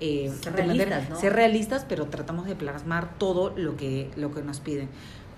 eh, 0.00 0.32
Ser 0.42 0.52
manera- 0.52 0.84
realistas, 0.84 1.10
¿no? 1.10 1.20
ser 1.20 1.32
realistas, 1.34 1.86
pero 1.88 2.06
tratamos 2.06 2.46
de 2.46 2.54
plasmar 2.56 3.18
todo 3.18 3.52
lo 3.56 3.76
que, 3.76 4.10
lo 4.16 4.32
que 4.32 4.42
nos 4.42 4.60
piden. 4.60 4.88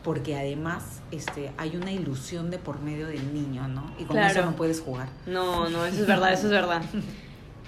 Porque 0.04 0.36
además 0.36 0.84
este, 1.10 1.50
hay 1.56 1.76
una 1.76 1.90
ilusión 1.90 2.50
de 2.50 2.58
por 2.58 2.78
medio 2.80 3.06
del 3.06 3.32
niño, 3.34 3.66
¿no? 3.68 3.90
Y 3.98 4.04
con 4.04 4.16
Claro. 4.16 4.32
eso 4.40 4.44
no 4.44 4.54
puedes 4.54 4.80
jugar. 4.80 5.08
No, 5.26 5.68
no, 5.70 5.84
eso 5.86 6.02
es 6.02 6.06
verdad, 6.06 6.32
eso 6.32 6.46
es 6.46 6.52
verdad. 6.52 6.82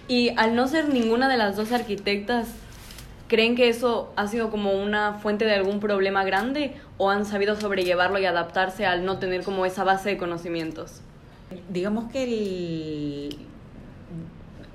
Y 0.08 0.28
al 0.36 0.54
no 0.54 0.68
ser 0.68 0.88
ninguna 0.88 1.28
de 1.28 1.36
las 1.36 1.56
dos 1.56 1.72
arquitectas, 1.72 2.46
¿creen 3.28 3.56
que 3.56 3.68
eso 3.68 4.12
ha 4.16 4.28
sido 4.28 4.50
como 4.50 4.72
una 4.72 5.14
fuente 5.14 5.44
de 5.44 5.54
algún 5.54 5.80
problema 5.80 6.24
grande 6.24 6.74
o 6.98 7.10
han 7.10 7.24
sabido 7.26 7.58
sobrellevarlo 7.60 8.18
y 8.18 8.24
adaptarse 8.26 8.86
al 8.86 9.04
no 9.04 9.18
tener 9.18 9.42
como 9.44 9.66
esa 9.66 9.84
base 9.84 10.10
de 10.10 10.18
conocimientos? 10.18 11.00
Digamos 11.68 12.10
que 12.10 12.24
el... 12.24 13.38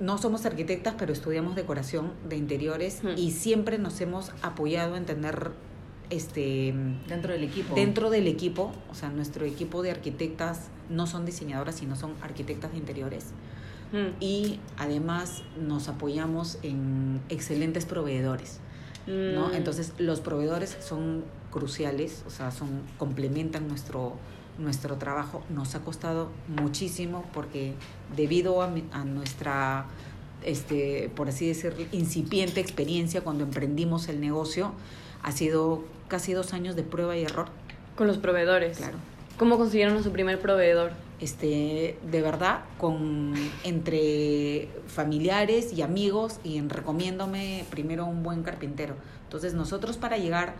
no 0.00 0.18
somos 0.18 0.44
arquitectas, 0.46 0.94
pero 0.98 1.12
estudiamos 1.12 1.54
decoración 1.54 2.12
de 2.28 2.36
interiores 2.36 3.02
Hmm. 3.02 3.14
y 3.16 3.30
siempre 3.32 3.78
nos 3.78 4.00
hemos 4.00 4.32
apoyado 4.42 4.96
en 4.96 5.04
tener 5.04 5.50
este 6.10 6.74
Dentro 7.08 7.32
del 7.32 7.44
equipo. 7.44 7.74
dentro 7.74 8.10
del 8.10 8.26
equipo, 8.26 8.72
o 8.90 8.94
sea, 8.94 9.08
nuestro 9.08 9.46
equipo 9.46 9.82
de 9.82 9.90
arquitectas 9.90 10.68
no 10.90 11.06
son 11.06 11.24
diseñadoras, 11.24 11.76
sino 11.76 11.96
son 11.96 12.14
arquitectas 12.20 12.72
de 12.72 12.78
interiores. 12.78 13.32
Mm. 13.92 14.16
Y 14.20 14.60
además 14.78 15.42
nos 15.60 15.88
apoyamos 15.88 16.58
en 16.62 17.20
excelentes 17.28 17.84
proveedores. 17.86 18.58
¿no? 19.06 19.48
Mm. 19.48 19.54
Entonces 19.54 19.92
los 19.98 20.20
proveedores 20.20 20.76
son 20.80 21.24
cruciales, 21.50 22.22
o 22.26 22.30
sea, 22.30 22.50
son 22.50 22.82
complementan 22.98 23.68
nuestro 23.68 24.14
nuestro 24.58 24.96
trabajo. 24.96 25.42
Nos 25.48 25.74
ha 25.74 25.80
costado 25.80 26.28
muchísimo 26.46 27.24
porque 27.32 27.72
debido 28.16 28.60
a, 28.62 28.68
mi- 28.68 28.84
a 28.92 29.02
nuestra 29.04 29.86
este, 30.44 31.10
por 31.16 31.28
así 31.28 31.48
decirlo, 31.48 31.84
incipiente 31.92 32.60
experiencia 32.60 33.22
cuando 33.22 33.44
emprendimos 33.44 34.08
el 34.08 34.20
negocio, 34.20 34.72
ha 35.22 35.32
sido 35.32 35.84
casi 36.08 36.32
dos 36.34 36.52
años 36.52 36.76
de 36.76 36.82
prueba 36.82 37.16
y 37.16 37.22
error. 37.24 37.46
Con 37.96 38.06
los 38.08 38.18
proveedores. 38.18 38.76
Claro. 38.76 38.98
¿Cómo 39.38 39.56
consiguieron 39.56 39.96
a 39.96 40.02
su 40.02 40.12
primer 40.12 40.38
proveedor? 40.40 40.92
Este, 41.22 41.96
de 42.10 42.20
verdad, 42.20 42.64
con 42.78 43.32
entre 43.62 44.68
familiares 44.88 45.72
y 45.72 45.82
amigos 45.82 46.40
y 46.42 46.58
en 46.58 46.68
recomiéndome 46.68 47.64
primero 47.70 48.04
un 48.06 48.22
buen 48.24 48.42
carpintero. 48.42 48.96
Entonces 49.24 49.54
nosotros 49.54 49.96
para 49.96 50.16
llegar, 50.18 50.54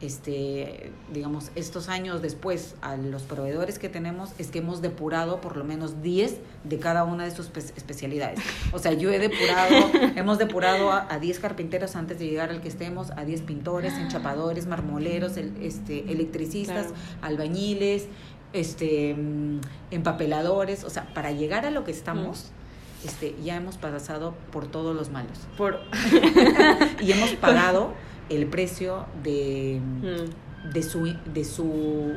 este, 0.00 0.92
digamos, 1.12 1.50
estos 1.56 1.88
años 1.88 2.22
después 2.22 2.76
a 2.82 2.96
los 2.96 3.22
proveedores 3.22 3.78
que 3.80 3.88
tenemos 3.88 4.30
es 4.38 4.48
que 4.48 4.58
hemos 4.58 4.80
depurado 4.80 5.40
por 5.40 5.56
lo 5.56 5.64
menos 5.64 6.02
10 6.02 6.36
de 6.64 6.78
cada 6.78 7.02
una 7.04 7.24
de 7.24 7.30
sus 7.32 7.50
espe- 7.52 7.72
especialidades. 7.76 8.38
O 8.72 8.78
sea, 8.78 8.92
yo 8.92 9.10
he 9.10 9.18
depurado, 9.18 9.90
hemos 10.16 10.38
depurado 10.38 10.92
a, 10.92 11.12
a 11.12 11.18
10 11.18 11.40
carpinteros 11.40 11.96
antes 11.96 12.18
de 12.18 12.26
llegar 12.26 12.50
al 12.50 12.60
que 12.60 12.68
estemos, 12.68 13.10
a 13.16 13.24
10 13.24 13.40
pintores, 13.42 13.94
enchapadores, 13.94 14.66
marmoleros, 14.66 15.36
el- 15.36 15.56
este, 15.62 16.12
electricistas, 16.12 16.86
Claro. 16.88 17.02
albañiles, 17.22 18.06
este 18.52 19.14
mm, 19.14 19.60
empapeladores, 19.90 20.84
o 20.84 20.90
sea, 20.90 21.04
para 21.14 21.32
llegar 21.32 21.66
a 21.66 21.70
lo 21.70 21.84
que 21.84 21.90
estamos, 21.90 22.50
este, 23.04 23.34
ya 23.44 23.56
hemos 23.56 23.76
pasado 23.76 24.34
por 24.50 24.66
todos 24.66 24.96
los 24.96 25.10
malos 25.10 25.38
Por... 25.56 25.80
y 27.00 27.12
hemos 27.12 27.30
pagado 27.34 27.92
el 28.30 28.46
precio 28.46 29.06
de, 29.22 29.80
Mm. 29.82 30.72
de 30.72 30.82
su 30.82 31.14
de 31.32 31.44
su 31.44 32.14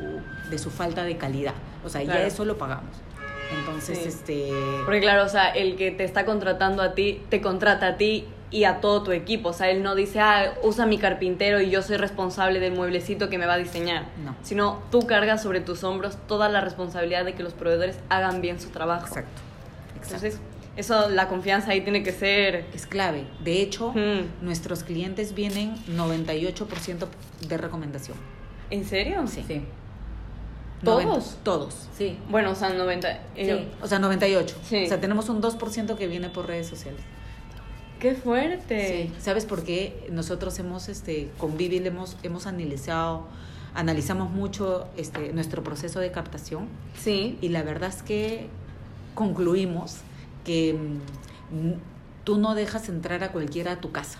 de 0.50 0.58
su 0.58 0.70
falta 0.70 1.04
de 1.04 1.16
calidad, 1.16 1.54
o 1.84 1.88
sea, 1.88 2.02
Claro. 2.02 2.20
ya 2.20 2.26
eso 2.26 2.44
lo 2.44 2.58
pagamos. 2.58 2.94
Entonces, 3.58 3.98
Sí. 3.98 4.08
este 4.08 4.52
Porque 4.84 5.00
claro, 5.00 5.24
o 5.24 5.28
sea, 5.28 5.48
el 5.50 5.76
que 5.76 5.90
te 5.90 6.04
está 6.04 6.24
contratando 6.24 6.82
a 6.82 6.94
ti, 6.94 7.20
te 7.28 7.40
contrata 7.40 7.86
a 7.88 7.96
ti 7.96 8.26
y 8.50 8.64
a 8.64 8.80
todo 8.80 9.02
tu 9.02 9.12
equipo. 9.12 9.50
O 9.50 9.52
sea, 9.52 9.70
él 9.70 9.82
no 9.82 9.94
dice, 9.94 10.20
ah, 10.20 10.54
usa 10.62 10.86
mi 10.86 10.98
carpintero 10.98 11.60
y 11.60 11.70
yo 11.70 11.82
soy 11.82 11.96
responsable 11.96 12.58
del 12.60 12.72
mueblecito 12.74 13.28
que 13.28 13.38
me 13.38 13.46
va 13.46 13.54
a 13.54 13.58
diseñar. 13.58 14.06
No. 14.24 14.34
Sino 14.42 14.82
tú 14.90 15.06
cargas 15.06 15.42
sobre 15.42 15.60
tus 15.60 15.84
hombros 15.84 16.18
toda 16.26 16.48
la 16.48 16.60
responsabilidad 16.60 17.24
de 17.24 17.34
que 17.34 17.42
los 17.42 17.52
proveedores 17.54 17.98
hagan 18.08 18.40
bien 18.40 18.58
su 18.60 18.70
trabajo. 18.70 19.06
exacto. 19.06 19.40
exacto. 19.96 20.14
Entonces, 20.16 20.40
eso, 20.76 21.08
la 21.10 21.28
confianza 21.28 21.72
ahí 21.72 21.82
tiene 21.82 22.02
que 22.02 22.12
ser... 22.12 22.64
es 22.74 22.86
clave. 22.86 23.26
De 23.44 23.60
hecho, 23.60 23.92
Mm. 23.92 24.44
nuestros 24.44 24.82
clientes 24.84 25.34
vienen 25.34 25.74
98% 25.88 27.06
de 27.48 27.56
recomendación. 27.56 28.16
¿En 28.70 28.84
serio? 28.84 29.24
Sí. 29.26 29.62
¿Todos? 30.84 31.04
90, 31.04 31.26
todos. 31.44 31.88
Sí. 31.96 32.18
Bueno, 32.30 32.52
o 32.52 32.54
sea, 32.54 32.70
90. 32.70 33.18
eh, 33.36 33.68
O 33.82 33.86
sea, 33.86 33.98
98. 33.98 34.56
Sí. 34.64 34.84
O 34.84 34.88
sea, 34.88 34.98
tenemos 35.00 35.28
un 35.28 35.42
2% 35.42 35.94
que 35.96 36.06
viene 36.06 36.30
por 36.30 36.46
redes 36.46 36.68
sociales. 36.68 37.00
¡Qué 38.00 38.14
fuerte! 38.14 39.08
Sí. 39.08 39.20
¿Sabes 39.20 39.44
por 39.44 39.62
qué? 39.62 40.08
Nosotros 40.10 40.58
hemos, 40.58 40.88
este, 40.88 41.30
con 41.38 41.56
Vivi 41.56 41.78
le 41.80 41.88
hemos, 41.88 42.16
hemos 42.22 42.46
analizado, 42.46 43.28
analizamos 43.74 44.30
mucho 44.30 44.88
este, 44.96 45.32
nuestro 45.32 45.62
proceso 45.62 46.00
de 46.00 46.10
captación 46.10 46.66
Sí. 46.98 47.38
y 47.40 47.50
la 47.50 47.62
verdad 47.62 47.90
es 47.90 48.02
que 48.02 48.48
concluimos 49.14 49.98
que 50.44 50.74
mm, 50.74 51.72
tú 52.24 52.38
no 52.38 52.54
dejas 52.54 52.88
entrar 52.88 53.22
a 53.22 53.32
cualquiera 53.32 53.72
a 53.72 53.80
tu 53.80 53.92
casa. 53.92 54.18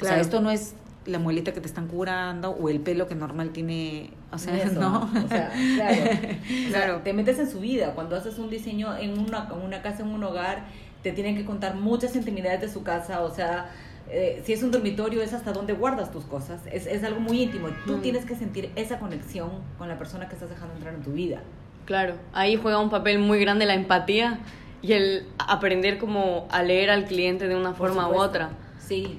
O 0.00 0.04
sea, 0.04 0.20
esto 0.20 0.40
no 0.40 0.50
es 0.50 0.74
la 1.06 1.18
muelita 1.18 1.52
que 1.52 1.60
te 1.60 1.66
están 1.66 1.88
curando 1.88 2.50
o 2.50 2.68
el 2.68 2.80
pelo 2.80 3.06
que 3.08 3.14
normal 3.14 3.50
tiene, 3.50 4.10
o 4.30 4.38
sea, 4.38 4.56
Eso, 4.56 4.78
no. 4.80 5.10
O 5.24 5.28
sea, 5.28 5.50
claro. 5.76 5.96
O 6.04 6.70
sea, 6.70 6.70
Claro. 6.70 7.00
te 7.02 7.12
metes 7.12 7.38
en 7.38 7.50
su 7.50 7.60
vida. 7.60 7.94
Cuando 7.94 8.14
haces 8.16 8.38
un 8.38 8.50
diseño 8.50 8.96
en 8.96 9.18
una, 9.18 9.48
en 9.52 9.62
una 9.62 9.80
casa, 9.82 10.02
en 10.02 10.08
un 10.08 10.22
hogar, 10.22 10.66
te 11.02 11.12
tienen 11.12 11.36
que 11.36 11.44
contar 11.44 11.74
muchas 11.76 12.14
intimidades 12.16 12.60
de 12.60 12.68
su 12.68 12.82
casa. 12.82 13.22
O 13.22 13.34
sea, 13.34 13.70
eh, 14.10 14.42
si 14.44 14.52
es 14.52 14.62
un 14.62 14.70
dormitorio, 14.70 15.22
es 15.22 15.32
hasta 15.32 15.52
dónde 15.52 15.72
guardas 15.74 16.10
tus 16.10 16.24
cosas. 16.24 16.60
Es, 16.72 16.86
es 16.86 17.04
algo 17.04 17.20
muy 17.20 17.42
íntimo. 17.42 17.68
Tú 17.86 17.98
Mm. 17.98 18.02
tienes 18.02 18.24
que 18.24 18.34
sentir 18.34 18.70
esa 18.76 18.98
conexión 18.98 19.50
con 19.78 19.88
la 19.88 19.98
persona 19.98 20.28
que 20.28 20.34
estás 20.34 20.50
dejando 20.50 20.74
entrar 20.74 20.94
en 20.94 21.02
tu 21.02 21.12
vida. 21.12 21.40
Claro, 21.84 22.14
ahí 22.32 22.56
juega 22.56 22.78
un 22.80 22.90
papel 22.90 23.18
muy 23.18 23.38
grande 23.40 23.64
la 23.66 23.74
empatía 23.74 24.40
y 24.82 24.92
el 24.92 25.26
aprender 25.38 25.98
como 25.98 26.46
a 26.50 26.62
leer 26.62 26.90
al 26.90 27.04
cliente 27.06 27.48
de 27.48 27.56
una 27.56 27.70
Por 27.74 27.88
forma 27.88 28.08
u 28.08 28.16
otra. 28.16 28.50
Sí. 28.78 29.18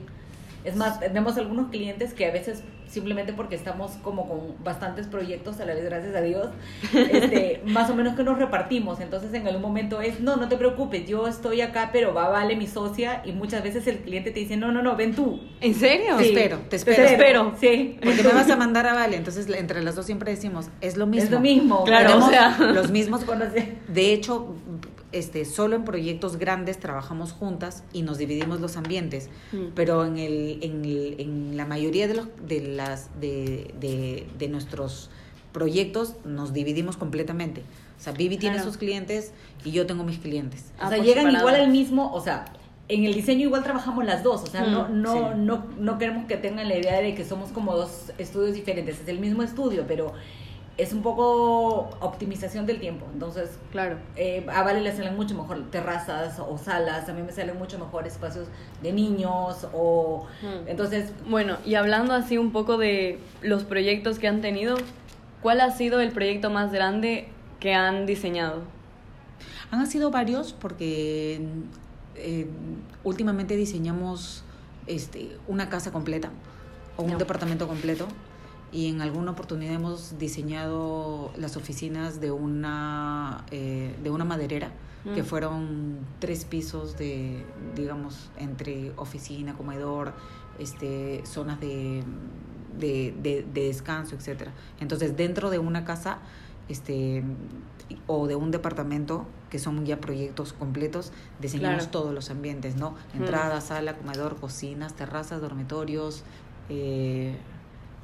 Es 0.63 0.75
más, 0.75 0.99
tenemos 0.99 1.37
algunos 1.37 1.69
clientes 1.69 2.13
que 2.13 2.25
a 2.25 2.31
veces 2.31 2.63
simplemente 2.89 3.33
porque 3.33 3.55
estamos 3.55 3.91
como 4.03 4.27
con 4.27 4.55
bastantes 4.63 5.07
proyectos 5.07 5.59
a 5.59 5.65
la 5.65 5.73
vez, 5.73 5.85
gracias 5.85 6.15
a 6.15 6.21
Dios, 6.21 6.47
este, 6.93 7.61
más 7.65 7.89
o 7.89 7.95
menos 7.95 8.15
que 8.15 8.23
nos 8.23 8.37
repartimos. 8.37 8.99
Entonces 8.99 9.33
en 9.33 9.47
algún 9.47 9.61
momento 9.61 10.01
es, 10.01 10.19
no, 10.19 10.35
no 10.37 10.47
te 10.49 10.57
preocupes, 10.57 11.07
yo 11.07 11.27
estoy 11.27 11.61
acá, 11.61 11.89
pero 11.93 12.13
va 12.13 12.29
Vale, 12.29 12.55
mi 12.55 12.67
socia, 12.67 13.21
y 13.25 13.31
muchas 13.31 13.63
veces 13.63 13.87
el 13.87 13.99
cliente 13.99 14.31
te 14.31 14.39
dice, 14.39 14.55
no, 14.57 14.71
no, 14.71 14.81
no, 14.81 14.95
ven 14.95 15.15
tú. 15.15 15.39
¿En 15.61 15.73
serio? 15.73 16.17
Te 16.17 16.23
Sí. 16.23 16.29
espero, 16.29 16.57
te 16.57 16.69
Te 16.69 16.75
espero. 16.77 17.03
espero. 17.03 17.53
Sí. 17.59 17.97
Porque 18.03 18.23
me 18.23 18.33
vas 18.33 18.49
a 18.49 18.55
mandar 18.55 18.85
a 18.87 18.93
Vale. 18.93 19.17
Entonces, 19.17 19.47
entre 19.49 19.83
las 19.83 19.95
dos 19.95 20.05
siempre 20.05 20.31
decimos, 20.31 20.67
es 20.81 20.97
lo 20.97 21.07
mismo. 21.07 21.25
Es 21.25 21.31
lo 21.31 21.39
mismo. 21.39 21.83
Claro, 21.85 22.07
Tenemos 22.07 22.27
o 22.27 22.31
sea. 22.31 22.57
los 22.73 22.91
mismos 22.91 23.25
De 23.87 24.13
hecho, 24.13 24.55
este, 25.11 25.43
solo 25.45 25.75
en 25.75 25.85
proyectos 25.85 26.37
grandes 26.37 26.79
trabajamos 26.79 27.31
juntas 27.31 27.83
y 27.93 28.03
nos 28.03 28.17
dividimos 28.17 28.59
los 28.61 28.77
ambientes, 28.77 29.29
Mm. 29.51 29.57
pero 29.75 30.05
en, 30.05 30.17
el, 30.17 30.59
en, 30.61 30.85
el- 30.85 31.15
en 31.19 31.57
la 31.57 31.65
mayoría 31.65 32.07
de, 32.07 32.13
los, 32.15 32.27
de, 32.47 32.61
las, 32.61 33.09
de, 33.19 33.73
de, 33.79 34.27
de 34.37 34.47
nuestros 34.49 35.09
proyectos 35.51 36.15
nos 36.25 36.53
dividimos 36.53 36.95
completamente. 36.97 37.61
O 37.99 38.01
sea, 38.01 38.13
Vivi 38.13 38.37
tiene 38.37 38.55
Claro. 38.55 38.69
sus 38.69 38.77
clientes 38.77 39.31
y 39.65 39.71
yo 39.71 39.85
tengo 39.85 40.03
mis 40.03 40.19
clientes. 40.19 40.65
Ah, 40.79 40.87
o 40.87 40.89
sea, 40.89 40.97
llegan 40.99 41.25
separado. 41.25 41.39
igual 41.49 41.55
al 41.55 41.71
mismo, 41.71 42.13
o 42.13 42.21
sea, 42.21 42.45
en 42.87 43.03
el 43.03 43.13
diseño 43.13 43.41
igual 43.47 43.63
trabajamos 43.63 44.05
las 44.05 44.23
dos, 44.23 44.41
o 44.43 44.47
sea, 44.47 44.61
no, 44.65 44.87
Mm, 44.89 45.01
no, 45.01 45.13
sí. 45.13 45.19
no, 45.37 45.65
no 45.77 45.97
queremos 45.97 46.25
que 46.27 46.37
tengan 46.37 46.67
la 46.69 46.77
idea 46.77 47.01
de 47.01 47.13
que 47.13 47.25
somos 47.25 47.51
como 47.51 47.75
dos 47.75 48.11
estudios 48.17 48.53
diferentes, 48.55 48.99
es 49.01 49.07
el 49.07 49.19
mismo 49.19 49.43
estudio, 49.43 49.85
pero 49.87 50.13
es 50.79 50.93
un 50.93 51.01
poco 51.01 51.89
optimización 51.99 52.65
del 52.65 52.79
tiempo, 52.79 53.05
entonces 53.13 53.49
Claro. 53.71 53.97
eh, 54.15 54.45
a 54.49 54.63
Vale 54.63 54.79
le 54.81 54.95
salen 54.95 55.15
mucho 55.15 55.35
mejor 55.35 55.69
terrazas 55.71 56.39
o 56.39 56.57
salas, 56.57 57.09
a 57.09 57.13
mí 57.13 57.21
me 57.21 57.33
salen 57.33 57.57
mucho 57.57 57.77
mejor 57.77 58.07
espacios 58.07 58.47
de 58.81 58.93
niños 58.93 59.67
o... 59.73 60.25
Mm. 60.41 60.67
Entonces, 60.67 61.11
Bueno, 61.27 61.57
y 61.65 61.75
hablando 61.75 62.13
así 62.13 62.37
un 62.37 62.51
poco 62.51 62.77
de 62.77 63.19
los 63.41 63.63
proyectos 63.65 64.19
que 64.19 64.27
han 64.29 64.39
tenido, 64.41 64.77
¿cuál 65.41 65.59
ha 65.61 65.71
sido 65.71 65.99
el 65.99 66.11
proyecto 66.11 66.49
más 66.49 66.71
grande 66.71 67.27
que 67.59 67.73
han 67.73 68.05
diseñado? 68.05 68.61
Han 69.71 69.85
sido 69.85 70.11
varios 70.11 70.53
porque 70.53 71.41
eh, 72.15 72.47
últimamente 73.03 73.57
diseñamos 73.57 74.43
este, 74.87 75.37
una 75.47 75.67
casa 75.69 75.91
completa 75.91 76.29
o 76.95 77.03
un 77.03 77.17
departamento 77.17 77.67
completo 77.67 78.07
y 78.71 78.87
en 78.87 79.01
alguna 79.01 79.31
oportunidad 79.31 79.73
hemos 79.73 80.17
diseñado 80.19 81.31
las 81.37 81.57
oficinas 81.57 82.19
de 82.21 82.31
una, 82.31 83.45
eh, 83.51 83.95
de 84.03 84.09
una 84.09 84.25
maderera 84.25 84.71
que 85.15 85.23
Mm. 85.23 85.25
fueron 85.25 85.97
tres 86.19 86.43
pisos 86.45 86.97
de, 86.97 87.45
digamos, 87.75 88.29
entre 88.37 88.91
oficina, 88.97 89.53
comedor, 89.55 90.13
este, 90.59 91.21
zonas 91.25 91.59
de, 91.61 92.03
de, 92.77 93.13
de- 93.23 93.45
de 93.53 93.63
descanso, 93.67 94.15
etcétera. 94.15 94.51
Entonces, 94.79 95.15
dentro 95.15 95.49
de 95.49 95.57
una 95.59 95.85
casa 95.85 96.19
este, 96.67 97.23
o 98.05 98.27
de 98.27 98.35
un 98.35 98.51
departamento, 98.51 99.25
que 99.49 99.57
son 99.57 99.83
ya 99.85 99.99
proyectos 99.99 100.53
completos, 100.53 101.11
diseñamos 101.41 101.77
Claro. 101.85 101.91
todos 101.91 102.13
los 102.13 102.29
ambientes, 102.29 102.75
¿no? 102.75 102.91
Mm. 102.91 103.21
Entrada, 103.21 103.61
sala, 103.61 103.95
comedor, 103.97 104.35
cocinas, 104.35 104.93
terrazas, 104.95 105.41
dormitorios, 105.41 106.23
eh, 106.69 107.35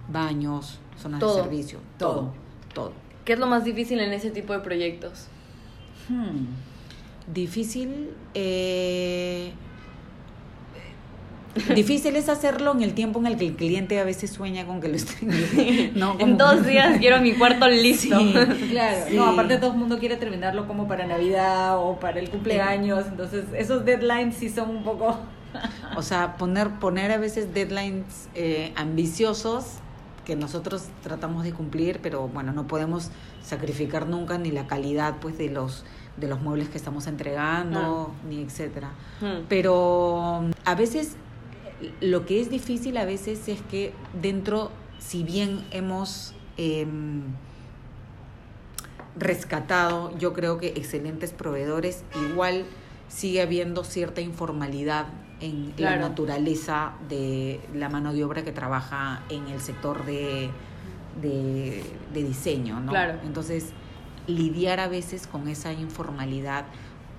baños, 0.08 0.80
zonas 1.02 1.20
Todo. 1.20 1.38
de 1.38 1.44
servicio, 1.44 1.80
todo, 1.98 2.34
todo. 2.74 2.94
¿Qué 3.26 3.34
es 3.34 3.40
lo 3.40 3.48
más 3.48 3.64
difícil 3.64 4.00
en 4.00 4.14
ese 4.14 4.30
tipo 4.32 4.54
de 4.54 4.60
proyectos? 4.60 5.28
hmm, 6.10 6.46
Difícil. 7.34 8.12
eh, 8.36 9.52
difícil 11.74 12.16
es 12.18 12.28
hacerlo 12.28 12.74
en 12.74 12.84
el 12.84 12.94
tiempo 12.94 13.20
en 13.20 13.28
el 13.28 13.38
que 13.38 13.48
el 13.48 13.56
cliente 13.56 13.98
a 14.00 14.04
veces 14.04 14.30
sueña 14.30 14.66
con 14.66 14.82
que 14.82 14.90
lo 14.90 14.96
estén. 14.96 15.30
¿no? 15.96 16.18
En 16.20 16.38
dos 16.38 16.66
días 16.66 16.98
quiero 17.00 17.20
mi 17.22 17.34
cuarto 17.34 17.68
listo. 17.68 18.18
Sí. 18.20 18.34
Claro, 18.70 19.06
Sí. 19.10 19.16
no, 19.16 19.26
aparte 19.26 19.58
todo 19.58 19.72
el 19.72 19.78
mundo 19.78 19.98
quiere 19.98 20.18
terminarlo 20.18 20.68
como 20.68 20.88
para 20.88 21.08
Navidad 21.08 21.78
o 21.80 21.98
para 22.00 22.20
el 22.20 22.30
cumpleaños, 22.30 23.06
entonces 23.08 23.46
esos 23.58 23.86
deadlines 23.86 24.36
sí 24.36 24.50
son 24.50 24.70
un 24.70 24.84
poco... 24.84 25.18
O 25.96 26.02
sea, 26.02 26.36
poner, 26.36 26.70
poner 26.82 27.14
a 27.14 27.18
veces 27.18 27.54
deadlines 27.54 28.28
eh, 28.36 28.74
ambiciosos 28.76 29.78
que 30.26 30.36
nosotros 30.36 30.86
tratamos 31.04 31.44
de 31.44 31.54
cumplir, 31.54 32.00
pero 32.02 32.28
bueno, 32.28 32.52
no 32.52 32.68
podemos 32.68 33.12
sacrificar 33.44 34.08
nunca 34.08 34.38
ni 34.38 34.52
la 34.52 34.68
calidad 34.68 35.18
pues 35.22 35.38
de 35.38 35.50
los 35.50 35.86
de 36.18 36.28
los 36.28 36.42
muebles 36.42 36.70
que 36.70 36.78
estamos 36.78 37.08
entregando, 37.08 38.14
ni 38.28 38.42
etcétera. 38.42 38.92
Mm. 39.20 39.48
Pero 39.50 40.46
a 40.64 40.76
veces 40.76 41.18
lo 42.00 42.26
que 42.26 42.40
es 42.40 42.50
difícil 42.50 42.98
a 42.98 43.06
veces 43.06 43.48
es 43.48 43.62
que 43.64 43.94
dentro, 44.22 44.72
si 44.98 45.24
bien 45.24 45.66
hemos 45.72 46.34
em, 46.58 47.24
rescatado, 49.18 50.18
yo 50.18 50.34
creo 50.34 50.58
que 50.58 50.68
excelentes 50.68 51.34
proveedores, 51.34 52.04
igual 52.30 52.66
sigue 53.10 53.42
habiendo 53.42 53.84
cierta 53.84 54.22
informalidad 54.22 55.08
en 55.42 55.72
Claro. 55.72 56.02
la 56.02 56.10
naturaleza 56.10 56.94
de 57.10 57.60
la 57.74 57.90
mano 57.90 58.14
de 58.14 58.24
obra 58.24 58.44
que 58.44 58.52
trabaja 58.52 59.24
en 59.30 59.48
el 59.48 59.60
sector 59.60 60.06
de, 60.06 60.50
de, 61.22 61.84
de 62.14 62.24
diseño, 62.24 62.80
¿no? 62.80 62.92
Claro. 62.92 63.20
Entonces, 63.26 63.72
lidiar 64.28 64.80
a 64.80 64.88
veces 64.88 65.28
con 65.28 65.48
esa 65.48 65.74
informalidad, 65.74 66.66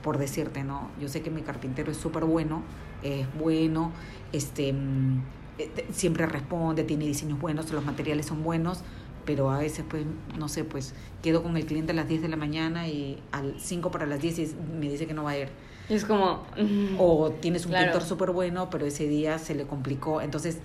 por 0.02 0.18
decirte, 0.18 0.64
¿no? 0.64 0.90
Yo 1.00 1.08
sé 1.08 1.22
que 1.22 1.30
mi 1.30 1.42
carpintero 1.42 1.90
es 1.90 1.96
súper 1.98 2.24
bueno, 2.24 2.62
es 3.02 3.26
bueno, 3.38 3.92
este, 4.32 4.72
mm, 4.72 5.22
eh, 5.58 5.86
siempre 5.92 6.26
responde, 6.26 6.84
tiene 6.84 7.04
diseños 7.06 7.38
buenos, 7.38 7.70
los 7.72 7.84
materiales 7.84 8.26
son 8.26 8.42
buenos, 8.42 8.80
pero 9.24 9.50
a 9.50 9.58
veces, 9.58 9.84
pues, 9.88 10.04
no 10.38 10.48
sé, 10.48 10.64
pues, 10.64 10.94
quedo 11.22 11.42
con 11.42 11.56
el 11.56 11.66
cliente 11.66 11.92
a 11.92 11.94
las 11.96 12.08
10 12.08 12.22
de 12.22 12.28
la 12.28 12.36
mañana 12.36 12.86
y 12.88 13.20
al 13.32 13.54
5 13.58 13.90
para 13.90 14.06
las 14.06 14.20
10 14.20 14.38
y 14.38 14.54
me 14.78 14.88
dice 14.88 15.06
que 15.06 15.14
no 15.14 15.24
va 15.24 15.32
a 15.32 15.38
ir. 15.38 15.48
Y 15.88 15.94
es 15.94 16.04
como... 16.04 16.42
mm, 16.56 16.96
O 16.98 17.30
tienes 17.40 17.64
un 17.66 17.70
Claro. 17.72 17.86
pintor 17.92 18.02
súper 18.08 18.30
bueno, 18.30 18.68
pero 18.70 18.86
ese 18.86 19.06
día 19.08 19.38
se 19.38 19.54
le 19.54 19.66
complicó. 19.66 20.20
Entonces, 20.20 20.58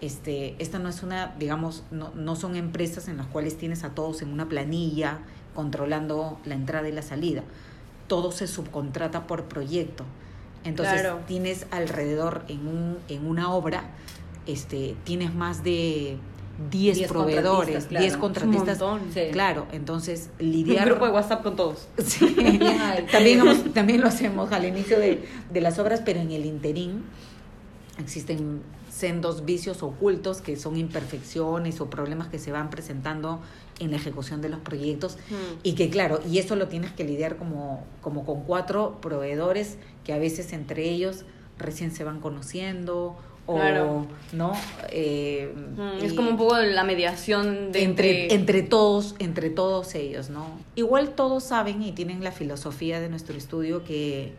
este, 0.00 0.56
esta 0.58 0.78
no 0.78 0.88
es 0.88 1.02
una, 1.02 1.34
digamos, 1.38 1.84
no, 1.90 2.12
no 2.14 2.36
son 2.36 2.56
empresas 2.56 3.08
en 3.08 3.16
las 3.16 3.26
cuales 3.26 3.56
tienes 3.56 3.84
a 3.84 3.90
todos 3.90 4.22
en 4.22 4.30
una 4.32 4.48
planilla 4.48 5.18
controlando 5.54 6.38
la 6.44 6.54
entrada 6.54 6.88
y 6.88 6.92
la 6.92 7.02
salida. 7.02 7.42
Todo 8.08 8.30
se 8.32 8.46
subcontrata 8.46 9.26
por 9.26 9.44
proyecto. 9.44 10.04
Entonces, 10.64 11.00
Claro. 11.00 11.20
tienes 11.26 11.66
alrededor 11.70 12.42
en, 12.48 12.66
un, 12.66 12.98
en 13.08 13.26
una 13.26 13.52
obra, 13.54 13.84
este, 14.46 14.96
tienes 15.04 15.34
más 15.34 15.62
de 15.64 16.18
10 16.70 16.96
10 16.98 17.08
proveedores, 17.10 17.84
contratistas, 17.86 17.88
10 18.00 18.12
claro. 18.12 18.20
contratistas. 18.20 18.80
Un. 18.82 19.12
Sí. 19.12 19.20
Claro, 19.32 19.66
entonces 19.72 20.30
Un 20.40 20.50
lidiar... 20.52 20.86
grupo 20.86 21.06
de 21.06 21.12
WhatsApp 21.12 21.42
con 21.42 21.56
todos. 21.56 21.88
Sí. 22.04 22.36
Ay, 22.38 23.06
también, 23.12 23.72
también 23.72 24.00
lo 24.00 24.08
hacemos 24.08 24.52
al 24.52 24.64
inicio 24.64 24.98
de, 24.98 25.26
de 25.52 25.60
las 25.60 25.78
obras, 25.78 26.02
pero 26.04 26.20
en 26.20 26.30
el 26.30 26.44
interín 26.46 27.04
existen 27.98 28.62
sendos 28.90 29.44
vicios 29.44 29.82
ocultos 29.82 30.40
que 30.40 30.56
son 30.56 30.76
imperfecciones 30.76 31.80
o 31.82 31.90
problemas 31.90 32.28
que 32.28 32.38
se 32.38 32.50
van 32.52 32.70
presentando 32.70 33.40
en 33.78 33.90
la 33.90 33.98
ejecución 33.98 34.40
de 34.40 34.48
los 34.48 34.60
proyectos 34.60 35.16
Mm. 35.28 35.58
y 35.62 35.72
que 35.74 35.90
claro, 35.90 36.20
y 36.30 36.38
eso 36.38 36.56
lo 36.56 36.68
tienes 36.68 36.92
que 36.92 37.04
lidiar 37.04 37.36
como, 37.36 37.84
como 38.00 38.24
con 38.24 38.42
cuatro 38.44 38.98
proveedores 39.02 39.76
que 40.04 40.14
a 40.14 40.18
veces 40.18 40.52
entre 40.54 40.88
ellos 40.88 41.24
recién 41.58 41.90
se 41.90 42.04
van 42.04 42.20
conociendo 42.20 43.16
o 43.46 44.06
no 44.32 44.52
eh, 44.90 45.54
mm, 45.76 46.04
es 46.04 46.12
como 46.14 46.30
un 46.30 46.36
poco 46.36 46.56
la 46.58 46.84
mediación 46.84 47.72
de 47.72 47.84
entre, 47.84 48.34
entre 48.34 48.62
todos 48.62 49.14
entre 49.18 49.50
todos 49.50 49.94
ellos 49.94 50.30
no 50.30 50.58
igual 50.74 51.10
todos 51.10 51.44
saben 51.44 51.82
y 51.82 51.92
tienen 51.92 52.24
la 52.24 52.32
filosofía 52.32 53.00
de 53.00 53.08
nuestro 53.08 53.36
estudio 53.36 53.84
que 53.84 54.32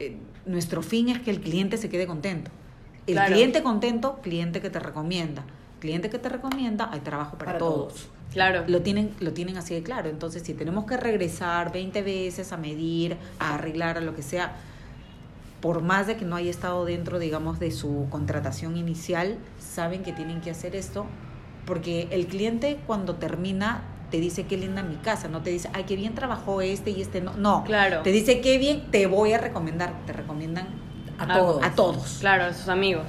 eh, 0.00 0.16
nuestro 0.46 0.82
fin 0.82 1.08
es 1.08 1.20
que 1.20 1.30
el 1.30 1.40
cliente 1.40 1.76
se 1.76 1.88
quede 1.88 2.06
contento. 2.06 2.50
El 3.06 3.18
cliente 3.20 3.62
contento 3.62 4.20
cliente 4.22 4.60
que 4.60 4.70
te 4.70 4.78
recomienda. 4.78 5.44
Cliente 5.78 6.10
que 6.10 6.18
te 6.18 6.28
recomienda 6.28 6.88
hay 6.90 7.00
trabajo 7.00 7.36
para, 7.36 7.58
todos. 7.58 8.08
Claro. 8.32 8.64
Lo 8.66 8.82
tienen, 8.82 9.10
lo 9.20 9.32
tienen 9.32 9.56
así 9.56 9.74
de 9.74 9.82
claro. 9.82 10.08
Entonces, 10.08 10.42
si 10.42 10.54
tenemos 10.54 10.86
que 10.86 10.96
regresar 10.96 11.72
20 11.72 12.02
veces 12.02 12.52
a 12.52 12.56
medir, 12.56 13.16
a 13.38 13.54
arreglar, 13.54 13.98
a 13.98 14.00
lo 14.00 14.14
que 14.14 14.22
sea, 14.22 14.56
por 15.64 15.80
más 15.80 16.06
de 16.06 16.18
que 16.18 16.26
no 16.26 16.36
haya 16.36 16.50
estado 16.50 16.84
dentro, 16.84 17.18
digamos, 17.18 17.58
de 17.58 17.70
su 17.70 18.06
contratación 18.10 18.76
inicial, 18.76 19.38
saben 19.58 20.02
que 20.02 20.12
tienen 20.12 20.42
que 20.42 20.50
hacer 20.50 20.76
esto, 20.76 21.06
porque 21.64 22.06
el 22.10 22.26
cliente 22.26 22.78
cuando 22.86 23.14
termina 23.14 23.82
te 24.10 24.18
dice 24.18 24.44
qué 24.44 24.58
linda 24.58 24.82
mi 24.82 24.96
casa, 24.96 25.28
no 25.28 25.40
te 25.40 25.48
dice, 25.48 25.70
ay, 25.72 25.84
qué 25.84 25.96
bien 25.96 26.14
trabajó 26.14 26.60
este 26.60 26.90
y 26.90 27.00
este, 27.00 27.22
no, 27.22 27.32
no, 27.38 27.64
claro. 27.64 28.02
te 28.02 28.12
dice 28.12 28.42
qué 28.42 28.58
bien, 28.58 28.90
te 28.90 29.06
voy 29.06 29.32
a 29.32 29.38
recomendar, 29.38 29.94
te 30.04 30.12
recomiendan 30.12 30.66
a, 31.16 31.32
todos, 31.32 31.64
a 31.64 31.70
todos. 31.70 32.18
Claro, 32.20 32.44
a 32.44 32.52
sus 32.52 32.68
amigos. 32.68 33.06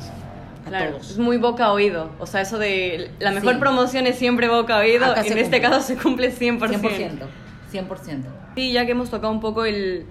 claro, 0.66 0.96
es 0.96 1.18
muy 1.18 1.36
boca 1.36 1.74
oído. 1.74 2.10
O 2.20 2.26
sea, 2.26 2.40
eso 2.40 2.58
de 2.58 3.12
la 3.20 3.32
mejor 3.32 3.60
promoción 3.60 4.08
es 4.08 4.18
siempre 4.18 4.48
boca 4.48 4.78
oído, 4.78 5.14
y 5.26 5.28
en 5.28 5.40
este 5.40 5.60
caso 5.60 5.82
se 5.82 5.98
cumple 5.98 6.34
100%. 6.34 6.60
100%. 6.60 7.28
100%. 7.74 8.24
Sí, 8.56 8.72
ya 8.72 8.86
que 8.86 8.92
hemos 8.92 9.10
tocado 9.10 9.34
un 9.34 9.42
poco 9.42 9.66
el 9.66 10.06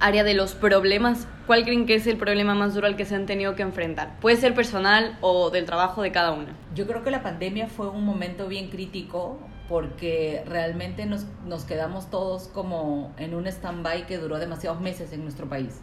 área 0.00 0.24
de 0.24 0.34
los 0.34 0.56
problemas, 0.56 1.28
¿cuál 1.46 1.64
creen 1.64 1.86
que 1.86 1.94
es 1.94 2.06
el 2.06 2.16
problema 2.16 2.54
más 2.54 2.74
duro 2.74 2.86
al 2.86 2.96
que 2.96 3.04
se 3.04 3.14
han 3.14 3.26
tenido 3.26 3.54
que 3.54 3.62
enfrentar? 3.62 4.18
Puede 4.20 4.36
ser 4.36 4.54
personal 4.54 5.18
o 5.20 5.50
del 5.50 5.64
trabajo 5.64 6.02
de 6.02 6.12
cada 6.12 6.32
una. 6.32 6.56
Yo 6.74 6.86
creo 6.86 7.02
que 7.02 7.10
la 7.10 7.22
pandemia 7.22 7.66
fue 7.66 7.88
un 7.88 8.04
momento 8.04 8.48
bien 8.48 8.70
crítico 8.70 9.38
porque 9.68 10.44
realmente 10.46 11.06
nos, 11.06 11.26
nos 11.46 11.64
quedamos 11.64 12.10
todos 12.10 12.48
como 12.48 13.12
en 13.16 13.34
un 13.34 13.46
stand-by 13.46 14.06
que 14.06 14.18
duró 14.18 14.38
demasiados 14.38 14.80
meses 14.80 15.12
en 15.12 15.22
nuestro 15.22 15.48
país. 15.48 15.80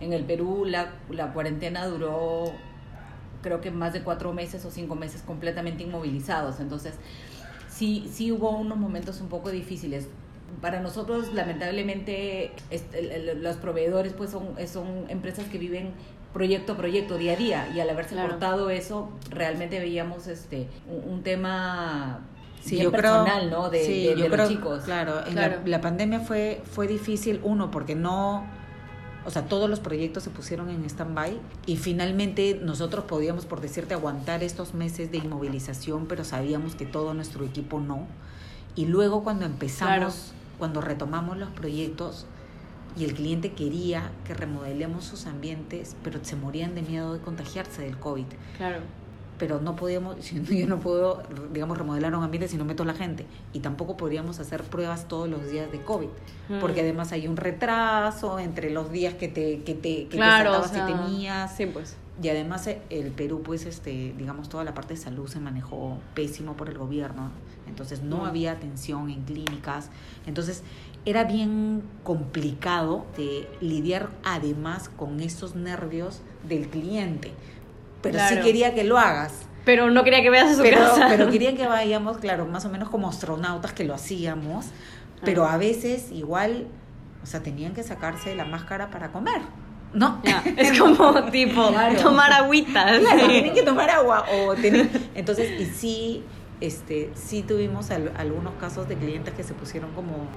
En 0.00 0.12
el 0.12 0.24
Perú 0.24 0.64
la, 0.64 0.92
la 1.10 1.32
cuarentena 1.32 1.86
duró 1.86 2.44
creo 3.42 3.60
que 3.60 3.70
más 3.70 3.92
de 3.92 4.02
cuatro 4.02 4.32
meses 4.32 4.64
o 4.64 4.70
cinco 4.70 4.94
meses 4.94 5.22
completamente 5.22 5.84
inmovilizados. 5.84 6.60
Entonces, 6.60 6.94
sí, 7.68 8.08
sí 8.12 8.32
hubo 8.32 8.50
unos 8.50 8.78
momentos 8.78 9.20
un 9.20 9.28
poco 9.28 9.50
difíciles 9.50 10.08
para 10.60 10.80
nosotros 10.80 11.32
lamentablemente 11.32 12.52
los 13.36 13.56
proveedores 13.56 14.12
pues 14.12 14.30
son, 14.30 14.54
son 14.66 15.04
empresas 15.08 15.46
que 15.46 15.58
viven 15.58 15.92
proyecto 16.32 16.74
a 16.74 16.76
proyecto, 16.76 17.16
día 17.16 17.32
a 17.32 17.36
día, 17.36 17.72
y 17.74 17.80
al 17.80 17.90
haberse 17.90 18.14
cortado 18.14 18.70
eso, 18.70 19.10
realmente 19.30 19.80
veíamos 19.80 20.26
este 20.26 20.68
un, 20.86 21.22
tema 21.22 22.20
sí, 22.60 22.86
personal, 22.86 23.50
¿no? 23.50 23.70
De, 23.70 24.14
los 24.28 24.48
chicos. 24.48 24.84
Claro, 24.84 25.26
en 25.26 25.70
La, 25.70 25.80
pandemia 25.80 26.20
fue, 26.20 26.62
fue 26.70 26.86
difícil, 26.86 27.40
uno, 27.42 27.70
porque 27.70 27.94
no, 27.94 28.46
o 29.24 29.30
sea, 29.30 29.46
todos 29.46 29.70
los 29.70 29.80
proyectos 29.80 30.22
se 30.22 30.30
pusieron 30.30 30.68
en 30.68 30.84
stand-by 30.84 31.38
y 31.66 31.76
finalmente 31.76 32.60
nosotros 32.62 33.04
podíamos, 33.06 33.46
por 33.46 33.60
decirte, 33.60 33.94
aguantar 33.94 34.42
estos 34.42 34.74
meses 34.74 35.10
de 35.10 35.18
inmovilización, 35.18 36.06
pero 36.06 36.24
sabíamos 36.24 36.74
que 36.74 36.84
todo 36.84 37.14
nuestro 37.14 37.44
equipo 37.44 37.80
no. 37.80 38.06
Y 38.76 38.86
luego 38.86 39.24
cuando 39.24 39.44
empezamos 39.44 40.34
cuando 40.58 40.80
retomamos 40.80 41.36
los 41.38 41.50
proyectos 41.50 42.26
y 42.96 43.04
el 43.04 43.14
cliente 43.14 43.52
quería 43.52 44.10
que 44.26 44.34
remodelemos 44.34 45.04
sus 45.04 45.26
ambientes, 45.26 45.96
pero 46.02 46.18
se 46.22 46.36
morían 46.36 46.74
de 46.74 46.82
miedo 46.82 47.12
de 47.14 47.20
contagiarse 47.20 47.82
del 47.82 47.98
COVID. 47.98 48.26
Claro. 48.56 48.80
Pero 49.38 49.60
no 49.60 49.76
podíamos, 49.76 50.16
yo 50.32 50.66
no 50.66 50.80
puedo, 50.80 51.22
digamos, 51.52 51.78
remodelar 51.78 52.14
un 52.14 52.24
ambiente 52.24 52.48
si 52.48 52.56
no 52.56 52.64
meto 52.64 52.82
a 52.82 52.86
la 52.86 52.94
gente. 52.94 53.24
Y 53.52 53.60
tampoco 53.60 53.96
podríamos 53.96 54.40
hacer 54.40 54.64
pruebas 54.64 55.06
todos 55.06 55.28
los 55.28 55.48
días 55.48 55.70
de 55.70 55.80
COVID. 55.80 56.08
Mm. 56.48 56.58
Porque 56.60 56.80
además 56.80 57.12
hay 57.12 57.28
un 57.28 57.36
retraso 57.36 58.40
entre 58.40 58.70
los 58.70 58.90
días 58.90 59.14
que 59.14 59.28
te, 59.28 59.62
que 59.62 59.74
te, 59.74 60.08
que 60.08 60.16
claro, 60.16 60.60
te 60.62 60.80
tenías. 60.80 61.56
Sí, 61.56 61.66
pues. 61.66 61.96
Y 62.20 62.28
además 62.28 62.66
eh, 62.66 62.82
el 62.90 63.12
Perú, 63.12 63.42
pues, 63.44 63.64
este, 63.64 64.14
digamos, 64.16 64.48
toda 64.48 64.64
la 64.64 64.74
parte 64.74 64.94
de 64.94 65.00
salud 65.00 65.28
se 65.28 65.40
manejó 65.40 65.98
pésimo 66.14 66.56
por 66.56 66.68
el 66.68 66.76
gobierno. 66.76 67.30
Entonces 67.66 68.02
no 68.02 68.26
había 68.26 68.52
atención 68.52 69.10
en 69.10 69.22
clínicas. 69.22 69.90
Entonces 70.26 70.62
era 71.04 71.24
bien 71.24 71.82
complicado 72.02 73.06
de 73.16 73.48
lidiar 73.60 74.10
además 74.24 74.88
con 74.88 75.20
esos 75.20 75.54
nervios 75.54 76.22
del 76.48 76.68
cliente. 76.68 77.32
Pero 78.02 78.18
sí 78.28 78.36
quería 78.40 78.74
que 78.74 78.84
lo 78.84 78.98
hagas. 78.98 79.46
Pero 79.64 79.90
no 79.90 80.02
quería 80.02 80.22
que 80.22 80.30
veas 80.30 80.56
su 80.56 80.62
pero, 80.62 80.78
casa. 80.78 81.06
Pero 81.08 81.30
querían 81.30 81.56
que 81.56 81.66
vayamos, 81.66 82.18
claro, 82.18 82.46
más 82.46 82.64
o 82.64 82.68
menos 82.68 82.88
como 82.88 83.08
astronautas 83.08 83.72
que 83.72 83.84
lo 83.84 83.94
hacíamos. 83.94 84.66
Pero 85.24 85.46
a 85.46 85.56
veces 85.56 86.10
igual, 86.12 86.68
o 87.22 87.26
sea, 87.26 87.42
tenían 87.42 87.74
que 87.74 87.82
sacarse 87.82 88.34
la 88.34 88.44
máscara 88.44 88.90
para 88.90 89.10
comer. 89.10 89.42
¿No? 89.92 90.20
es 90.56 90.78
como 90.78 91.24
tipo 91.24 91.70
tomar 92.02 92.32
agüita. 92.32 92.86
tienen 93.26 93.54
que 93.54 93.62
tomar 93.62 93.90
agua. 93.90 94.24
O 94.32 94.54
entonces, 95.14 95.60
y 95.60 95.64
sí, 95.66 96.22
este, 96.60 97.10
sí 97.14 97.42
tuvimos 97.42 97.90
algunos 97.90 98.54
casos 98.54 98.88
de 98.88 98.96
clientes 98.96 99.34
que 99.34 99.44
se 99.44 99.54
pusieron 99.54 99.90
como 99.92 100.28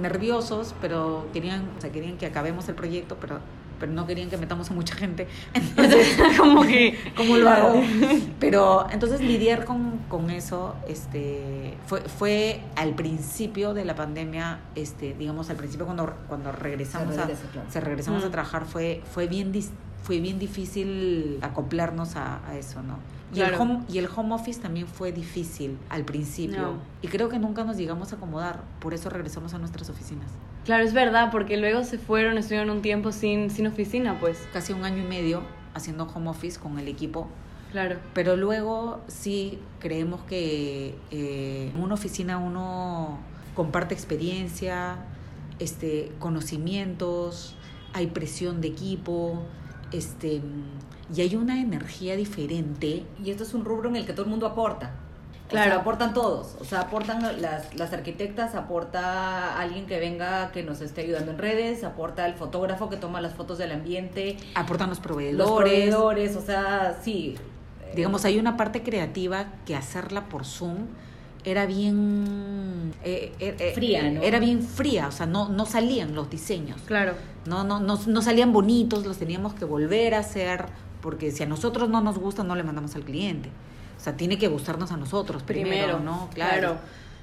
nerviosos, 0.00 0.74
pero 0.80 1.26
querían, 1.32 1.68
o 1.76 1.80
sea, 1.80 1.90
querían 1.90 2.16
que 2.18 2.26
acabemos 2.26 2.68
el 2.68 2.74
proyecto, 2.74 3.16
pero 3.20 3.40
pero 3.78 3.92
no 3.92 4.06
querían 4.06 4.30
que 4.30 4.36
metamos 4.36 4.70
a 4.70 4.74
mucha 4.74 4.94
gente. 4.94 5.26
Entonces, 5.54 6.18
como 6.38 6.62
que, 6.62 6.98
¿cómo 7.16 7.36
lo 7.36 7.48
hago? 7.48 7.82
Pero 8.38 8.86
entonces 8.90 9.20
lidiar 9.20 9.64
con, 9.64 9.98
con 10.08 10.30
eso 10.30 10.74
este, 10.88 11.74
fue, 11.86 12.00
fue 12.02 12.60
al 12.76 12.94
principio 12.94 13.74
de 13.74 13.84
la 13.84 13.94
pandemia, 13.94 14.60
este, 14.74 15.14
digamos, 15.14 15.50
al 15.50 15.56
principio 15.56 15.86
cuando, 15.86 16.14
cuando 16.28 16.52
regresamos, 16.52 17.16
a, 17.18 17.28
se 17.68 17.80
regresamos 17.80 18.24
a 18.24 18.30
trabajar, 18.30 18.64
fue, 18.64 19.02
fue, 19.12 19.26
bien, 19.26 19.52
fue 20.02 20.20
bien 20.20 20.38
difícil 20.38 21.38
acoplarnos 21.42 22.16
a, 22.16 22.46
a 22.48 22.56
eso, 22.56 22.82
¿no? 22.82 22.98
Y, 23.34 23.40
el 23.40 23.54
home, 23.54 23.84
y 23.88 23.98
el 23.98 24.08
home 24.14 24.34
office 24.34 24.60
también 24.60 24.86
fue 24.86 25.12
difícil 25.12 25.78
al 25.90 26.04
principio. 26.04 26.74
Y 27.02 27.08
creo 27.08 27.28
que 27.28 27.38
nunca 27.38 27.64
nos 27.64 27.76
llegamos 27.76 28.12
a 28.12 28.16
acomodar. 28.16 28.62
Por 28.80 28.94
eso 28.94 29.10
regresamos 29.10 29.52
a 29.54 29.58
nuestras 29.58 29.90
oficinas. 29.90 30.30
Claro, 30.64 30.84
es 30.84 30.94
verdad, 30.94 31.30
porque 31.30 31.56
luego 31.56 31.84
se 31.84 31.98
fueron, 31.98 32.38
estuvieron 32.38 32.70
un 32.70 32.82
tiempo 32.82 33.12
sin, 33.12 33.50
sin 33.50 33.66
oficina, 33.66 34.18
pues. 34.18 34.46
Casi 34.52 34.72
un 34.72 34.84
año 34.84 35.02
y 35.02 35.06
medio 35.06 35.42
haciendo 35.74 36.04
home 36.04 36.30
office 36.30 36.58
con 36.58 36.78
el 36.78 36.88
equipo. 36.88 37.28
Claro. 37.72 37.96
Pero 38.14 38.36
luego 38.36 39.00
sí 39.08 39.58
creemos 39.78 40.22
que 40.22 40.94
eh, 41.10 41.72
en 41.74 41.82
una 41.82 41.94
oficina 41.94 42.38
uno 42.38 43.18
comparte 43.54 43.94
experiencia, 43.94 44.96
este, 45.58 46.12
conocimientos, 46.18 47.56
hay 47.92 48.06
presión 48.06 48.60
de 48.60 48.68
equipo, 48.68 49.42
este 49.92 50.42
y 51.14 51.22
hay 51.22 51.36
una 51.36 51.60
energía 51.60 52.16
diferente. 52.16 53.04
Y 53.24 53.30
esto 53.30 53.42
es 53.42 53.54
un 53.54 53.64
rubro 53.64 53.88
en 53.88 53.96
el 53.96 54.06
que 54.06 54.12
todo 54.12 54.24
el 54.24 54.30
mundo 54.30 54.46
aporta. 54.46 54.92
Claro. 55.48 55.66
O 55.66 55.70
sea, 55.70 55.80
aportan 55.80 56.12
todos. 56.12 56.56
O 56.60 56.64
sea, 56.64 56.80
aportan 56.82 57.40
las, 57.40 57.74
las 57.74 57.92
arquitectas, 57.94 58.54
aporta 58.54 59.58
alguien 59.58 59.86
que 59.86 59.98
venga 59.98 60.52
que 60.52 60.62
nos 60.62 60.82
esté 60.82 61.02
ayudando 61.02 61.32
en 61.32 61.38
redes, 61.38 61.84
aporta 61.84 62.26
el 62.26 62.34
fotógrafo 62.34 62.90
que 62.90 62.98
toma 62.98 63.22
las 63.22 63.32
fotos 63.32 63.56
del 63.56 63.72
ambiente. 63.72 64.36
Aportan 64.54 64.90
los 64.90 65.00
proveedores. 65.00 65.38
Los 65.38 65.58
proveedores, 65.58 66.36
o 66.36 66.42
sea, 66.42 66.98
sí. 67.02 67.36
Digamos, 67.94 68.26
hay 68.26 68.38
una 68.38 68.58
parte 68.58 68.82
creativa 68.82 69.46
que 69.64 69.74
hacerla 69.74 70.28
por 70.28 70.44
Zoom 70.44 70.88
era 71.44 71.66
bien 71.66 72.92
eh, 73.04 73.32
eh, 73.38 73.56
eh, 73.58 73.72
fría, 73.74 74.10
¿no? 74.10 74.22
Era 74.22 74.38
bien 74.38 74.62
fría, 74.62 75.08
o 75.08 75.12
sea, 75.12 75.26
no, 75.26 75.48
no 75.48 75.66
salían 75.66 76.14
los 76.14 76.30
diseños. 76.30 76.80
Claro. 76.82 77.14
No, 77.46 77.64
no, 77.64 77.80
no, 77.80 77.98
no 78.06 78.22
salían 78.22 78.52
bonitos, 78.52 79.06
los 79.06 79.18
teníamos 79.18 79.54
que 79.54 79.64
volver 79.64 80.14
a 80.14 80.20
hacer 80.20 80.66
porque 81.00 81.30
si 81.30 81.42
a 81.42 81.46
nosotros 81.46 81.88
no 81.88 82.00
nos 82.00 82.18
gusta, 82.18 82.44
no 82.44 82.54
le 82.56 82.62
mandamos 82.62 82.94
al 82.96 83.04
cliente. 83.04 83.50
O 83.96 84.00
sea, 84.00 84.16
tiene 84.16 84.38
que 84.38 84.48
gustarnos 84.48 84.92
a 84.92 84.96
nosotros 84.96 85.42
primero, 85.42 86.00
¿no? 86.00 86.28
Claro. 86.34 86.78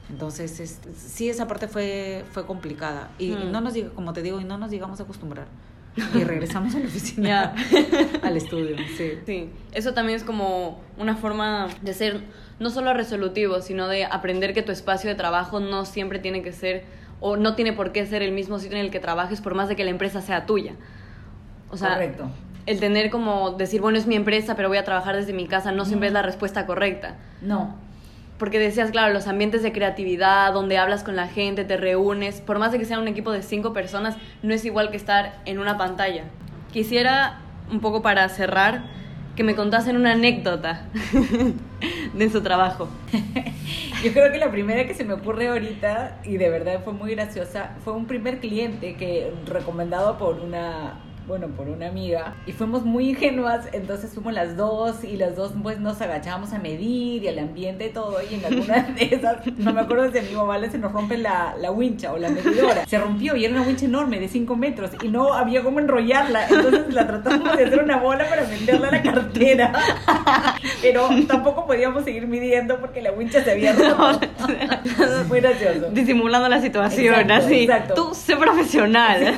Entonces, 0.10 0.80
sí, 0.96 1.30
esa 1.30 1.48
parte 1.48 1.68
fue, 1.68 2.26
fue 2.32 2.46
complicada. 2.46 3.12
Y, 3.18 3.32
mm. 3.32 3.52
no 3.52 3.62
nos, 3.62 3.74
como 3.96 4.14
te 4.14 4.22
digo, 4.22 4.40
y 4.40 4.44
no 4.44 4.58
nos 4.58 4.72
llegamos 4.72 5.00
a 5.00 5.04
acostumbrar. 5.04 5.48
Y 6.14 6.24
regresamos 6.26 6.76
a 6.76 6.80
la 6.80 6.88
oficina, 6.88 7.56
al 8.22 8.36
estudio, 8.36 8.76
sí. 8.98 9.14
Sí, 9.26 9.50
eso 9.72 9.94
también 9.94 10.18
es 10.18 10.26
como 10.26 10.82
una 10.98 11.16
forma 11.16 11.70
de 11.82 11.94
ser 11.94 12.22
no 12.60 12.70
solo 12.70 12.94
resolutivo, 12.94 13.62
sino 13.62 13.88
de 13.88 14.06
aprender 14.06 14.54
que 14.54 14.62
tu 14.62 14.72
espacio 14.72 15.10
de 15.10 15.16
trabajo 15.16 15.60
no 15.60 15.86
siempre 15.86 16.20
tiene 16.20 16.42
que 16.42 16.52
ser, 16.52 16.84
o 17.20 17.38
no 17.38 17.56
tiene 17.56 17.74
por 17.74 17.92
qué 17.92 18.06
ser 18.06 18.22
el 18.22 18.32
mismo 18.32 18.60
sitio 18.60 18.78
en 18.78 18.86
el 18.86 18.92
que 18.92 19.00
trabajes, 19.00 19.42
por 19.42 19.56
más 19.56 19.70
de 19.70 19.76
que 19.76 19.84
la 19.84 19.92
empresa 19.92 20.22
sea 20.22 20.46
tuya. 20.46 20.74
O 21.70 21.78
sea, 21.78 21.94
Correcto 21.94 22.30
el 22.66 22.80
tener 22.80 23.10
como 23.10 23.52
decir, 23.52 23.82
bueno, 23.82 23.98
es 23.98 24.08
mi 24.08 24.16
empresa, 24.16 24.56
pero 24.56 24.70
voy 24.70 24.78
a 24.78 24.84
trabajar 24.84 25.16
desde 25.16 25.34
mi 25.34 25.48
casa, 25.48 25.72
no 25.72 25.86
siempre 25.86 26.08
es 26.08 26.14
la 26.14 26.22
respuesta 26.22 26.66
correcta. 26.66 27.16
No. 27.42 27.76
Porque 28.40 28.60
decías, 28.60 28.92
claro, 28.92 29.14
los 29.14 29.28
ambientes 29.28 29.64
de 29.64 29.72
creatividad, 29.72 30.52
donde 30.52 30.78
hablas 30.78 31.04
con 31.04 31.16
la 31.16 31.28
gente, 31.28 31.64
te 31.64 31.78
reúnes, 31.78 32.42
por 32.42 32.60
más 32.60 32.72
de 32.72 32.80
que 32.80 32.86
sea 32.86 33.00
un 33.00 33.08
equipo 33.08 33.32
de 33.32 33.44
cinco 33.44 33.72
personas, 33.72 34.18
no 34.42 34.54
es 34.54 34.66
igual 34.66 34.90
que 34.90 34.98
estar 34.98 35.40
en 35.46 35.60
una 35.60 35.78
pantalla. 35.78 36.24
Quisiera, 36.74 37.40
un 37.72 37.80
poco 37.80 38.02
para 38.02 38.28
cerrar, 38.30 38.84
que 39.36 39.44
me 39.44 39.56
contasen 39.56 39.98
una 39.98 40.14
anécdota 40.14 40.84
de 42.14 42.30
su 42.30 42.42
trabajo. 42.42 42.88
Yo 44.04 44.14
creo 44.14 44.32
que 44.32 44.38
la 44.38 44.52
primera 44.52 44.86
que 44.86 44.94
se 44.94 45.04
me 45.04 45.14
ocurre 45.14 45.48
ahorita, 45.48 46.20
y 46.24 46.38
de 46.38 46.50
verdad 46.50 46.82
fue 46.84 46.94
muy 46.94 47.16
graciosa, 47.16 47.72
fue 47.84 47.94
un 47.94 48.06
primer 48.06 48.40
cliente 48.40 48.96
que 48.96 49.32
recomendado 49.46 50.18
por 50.18 50.40
una 50.40 51.00
bueno, 51.28 51.48
por 51.48 51.68
una 51.68 51.88
amiga, 51.88 52.36
y 52.46 52.52
fuimos 52.52 52.84
muy 52.84 53.10
ingenuas, 53.10 53.68
entonces 53.74 54.12
fuimos 54.14 54.34
las 54.34 54.56
dos 54.56 55.04
y 55.04 55.18
las 55.18 55.36
dos 55.36 55.54
pues 55.62 55.80
nos 55.80 56.02
agachábamos 56.02 56.54
a 56.54 56.60
medir 56.60 57.24
y 57.24 57.28
al 57.28 57.40
ambiente 57.40 57.88
y 57.88 57.90
todo, 57.90 58.18
y 58.30 58.36
en 58.36 58.46
alguna 58.46 58.82
de 58.96 59.16
esas, 59.16 59.38
no 59.58 59.74
me 59.74 59.82
acuerdo 59.82 60.12
si 60.12 60.20
a 60.20 60.22
mi 60.22 60.32
mamá 60.32 60.56
se 60.70 60.78
nos 60.78 60.92
rompe 60.92 61.18
la, 61.18 61.56
la 61.60 61.72
wincha 61.72 62.14
o 62.14 62.18
la 62.18 62.30
medidora, 62.30 62.86
se 62.86 62.98
rompió 62.98 63.36
y 63.36 63.46
era 63.46 63.54
una 63.56 63.64
wincha 63.64 63.86
enorme 63.86 64.20
de 64.20 64.28
5 64.28 64.56
metros 64.56 64.92
y 65.04 65.08
no 65.08 65.34
había 65.34 65.64
cómo 65.64 65.80
enrollarla, 65.80 66.48
entonces 66.48 66.94
la 66.94 67.08
tratamos 67.08 67.58
de 67.58 67.64
hacer 67.66 67.84
una 67.84 67.98
bola 67.98 68.28
para 68.30 68.46
meterla 68.48 68.88
a 68.88 68.92
la 68.92 69.02
cartera, 69.02 69.74
pero 70.82 71.10
tampoco 71.28 71.66
podíamos 71.66 72.04
seguir 72.04 72.28
midiendo 72.28 72.80
porque 72.80 73.02
la 73.02 73.12
wincha 73.12 73.44
se 73.44 73.52
había 73.52 73.74
roto. 73.74 74.20
muy 75.28 75.40
gracioso. 75.40 75.90
Disimulando 75.92 76.50
la 76.50 76.62
situación, 76.62 77.32
así. 77.32 77.62
Exacto. 77.62 77.94
Tú 77.96 78.14
sé 78.14 78.36
profesional. 78.36 79.38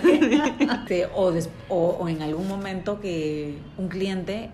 Sí. 0.88 1.02
o, 1.14 1.34
o 1.70 1.77
o, 1.78 2.10
en 2.10 2.22
algún 2.22 2.48
momento 2.48 3.00
que 3.00 3.58
un 3.78 3.88
cliente, 3.88 4.50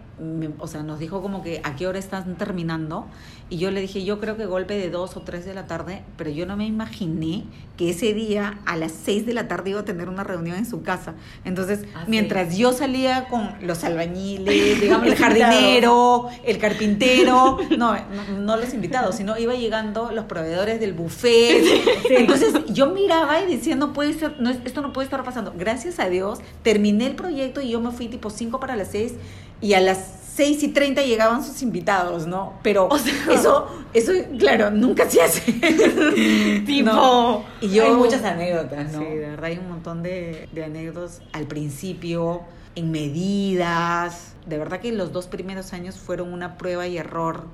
o 0.59 0.67
sea, 0.67 0.83
nos 0.83 0.99
dijo 0.99 1.21
como 1.21 1.41
que 1.41 1.61
a 1.63 1.75
qué 1.75 1.87
hora 1.87 1.99
están 1.99 2.37
terminando 2.37 3.07
y 3.49 3.57
yo 3.57 3.71
le 3.71 3.81
dije, 3.81 4.03
yo 4.03 4.19
creo 4.19 4.35
que 4.35 4.45
golpe 4.45 4.73
de 4.75 4.89
dos 4.89 5.15
o 5.15 5.21
tres 5.21 5.45
de 5.45 5.53
la 5.53 5.67
tarde, 5.67 6.01
pero 6.17 6.29
yo 6.29 6.45
no 6.45 6.57
me 6.57 6.65
imaginé 6.65 7.43
que 7.77 7.89
ese 7.89 8.13
día 8.13 8.59
a 8.65 8.77
las 8.77 8.91
seis 8.91 9.25
de 9.25 9.33
la 9.33 9.47
tarde 9.47 9.71
iba 9.71 9.79
a 9.79 9.85
tener 9.85 10.09
una 10.09 10.23
reunión 10.23 10.57
en 10.57 10.65
su 10.65 10.81
casa. 10.83 11.13
Entonces, 11.43 11.85
ah, 11.95 12.05
mientras 12.07 12.55
yo 12.55 12.71
salía 12.71 13.25
con 13.29 13.49
los 13.61 13.83
albañiles, 13.83 14.81
digamos, 14.81 15.07
el 15.07 15.15
jardinero, 15.15 16.29
el 16.43 16.57
carpintero, 16.57 17.59
no, 17.77 17.95
no, 18.39 18.57
los 18.57 18.73
invitados, 18.73 19.15
sino 19.15 19.37
iba 19.37 19.53
llegando 19.53 20.11
los 20.11 20.25
proveedores 20.25 20.79
del 20.79 20.93
buffet. 20.93 21.63
Entonces, 22.09 22.53
yo 22.69 22.87
miraba 22.87 23.41
y 23.41 23.55
decía, 23.55 23.75
no 23.75 23.93
puede 23.93 24.13
ser, 24.13 24.39
no, 24.39 24.49
esto 24.49 24.81
no 24.81 24.93
puede 24.93 25.05
estar 25.05 25.23
pasando. 25.23 25.53
Gracias 25.55 25.99
a 25.99 26.09
Dios, 26.09 26.39
terminé 26.63 27.12
el 27.13 27.17
proyecto 27.17 27.61
y 27.61 27.69
yo 27.69 27.79
me 27.79 27.91
fui 27.91 28.07
tipo 28.07 28.29
cinco 28.29 28.59
para 28.59 28.75
las 28.75 28.89
seis 28.89 29.13
y 29.61 29.73
a 29.73 29.79
las 29.79 30.23
6 30.35 30.63
y 30.63 30.67
30 30.69 31.03
llegaban 31.03 31.43
sus 31.43 31.61
invitados, 31.61 32.25
¿no? 32.25 32.53
Pero 32.63 32.89
eso, 33.31 33.67
eso, 33.93 34.11
claro, 34.39 34.71
nunca 34.71 35.07
se 35.09 35.21
hace. 35.21 35.51
tipo. 36.65 37.45
Y 37.61 37.69
yo, 37.69 37.85
hay 37.85 37.91
muchas 37.91 38.23
anécdotas, 38.23 38.91
¿no? 38.93 38.99
Sí, 38.99 39.05
de 39.05 39.29
verdad 39.29 39.45
hay 39.45 39.57
un 39.59 39.69
montón 39.69 40.01
de, 40.01 40.49
anécdotas 40.63 41.21
al 41.33 41.45
principio, 41.45 42.41
en 42.75 42.91
medidas. 42.91 44.33
De 44.47 44.57
verdad 44.57 44.79
que 44.79 44.91
los 44.91 45.11
dos 45.11 45.27
primeros 45.27 45.71
años 45.71 45.99
fueron 45.99 46.33
una 46.33 46.57
prueba 46.57 46.87
y 46.87 46.97
error 46.97 47.45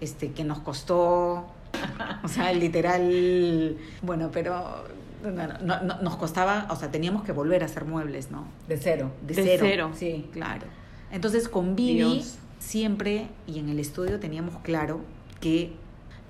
este, 0.00 0.32
que 0.32 0.42
nos 0.42 0.58
costó. 0.58 1.46
O 2.24 2.28
sea, 2.28 2.52
literal. 2.52 3.76
Bueno, 4.02 4.30
pero 4.32 4.84
no, 5.32 5.82
no, 5.82 6.00
nos 6.02 6.16
costaba, 6.16 6.66
o 6.70 6.76
sea, 6.76 6.90
teníamos 6.90 7.24
que 7.24 7.32
volver 7.32 7.62
a 7.62 7.66
hacer 7.66 7.84
muebles, 7.84 8.30
¿no? 8.30 8.46
De 8.68 8.76
cero. 8.76 9.12
De, 9.26 9.34
cero. 9.34 9.64
cero. 9.66 9.90
Sí, 9.94 10.28
claro. 10.32 10.66
Entonces 11.10 11.48
con 11.48 11.76
Vivi 11.76 12.24
siempre 12.58 13.28
y 13.46 13.58
en 13.58 13.68
el 13.68 13.78
estudio 13.78 14.18
teníamos 14.18 14.58
claro 14.62 15.00
que 15.40 15.72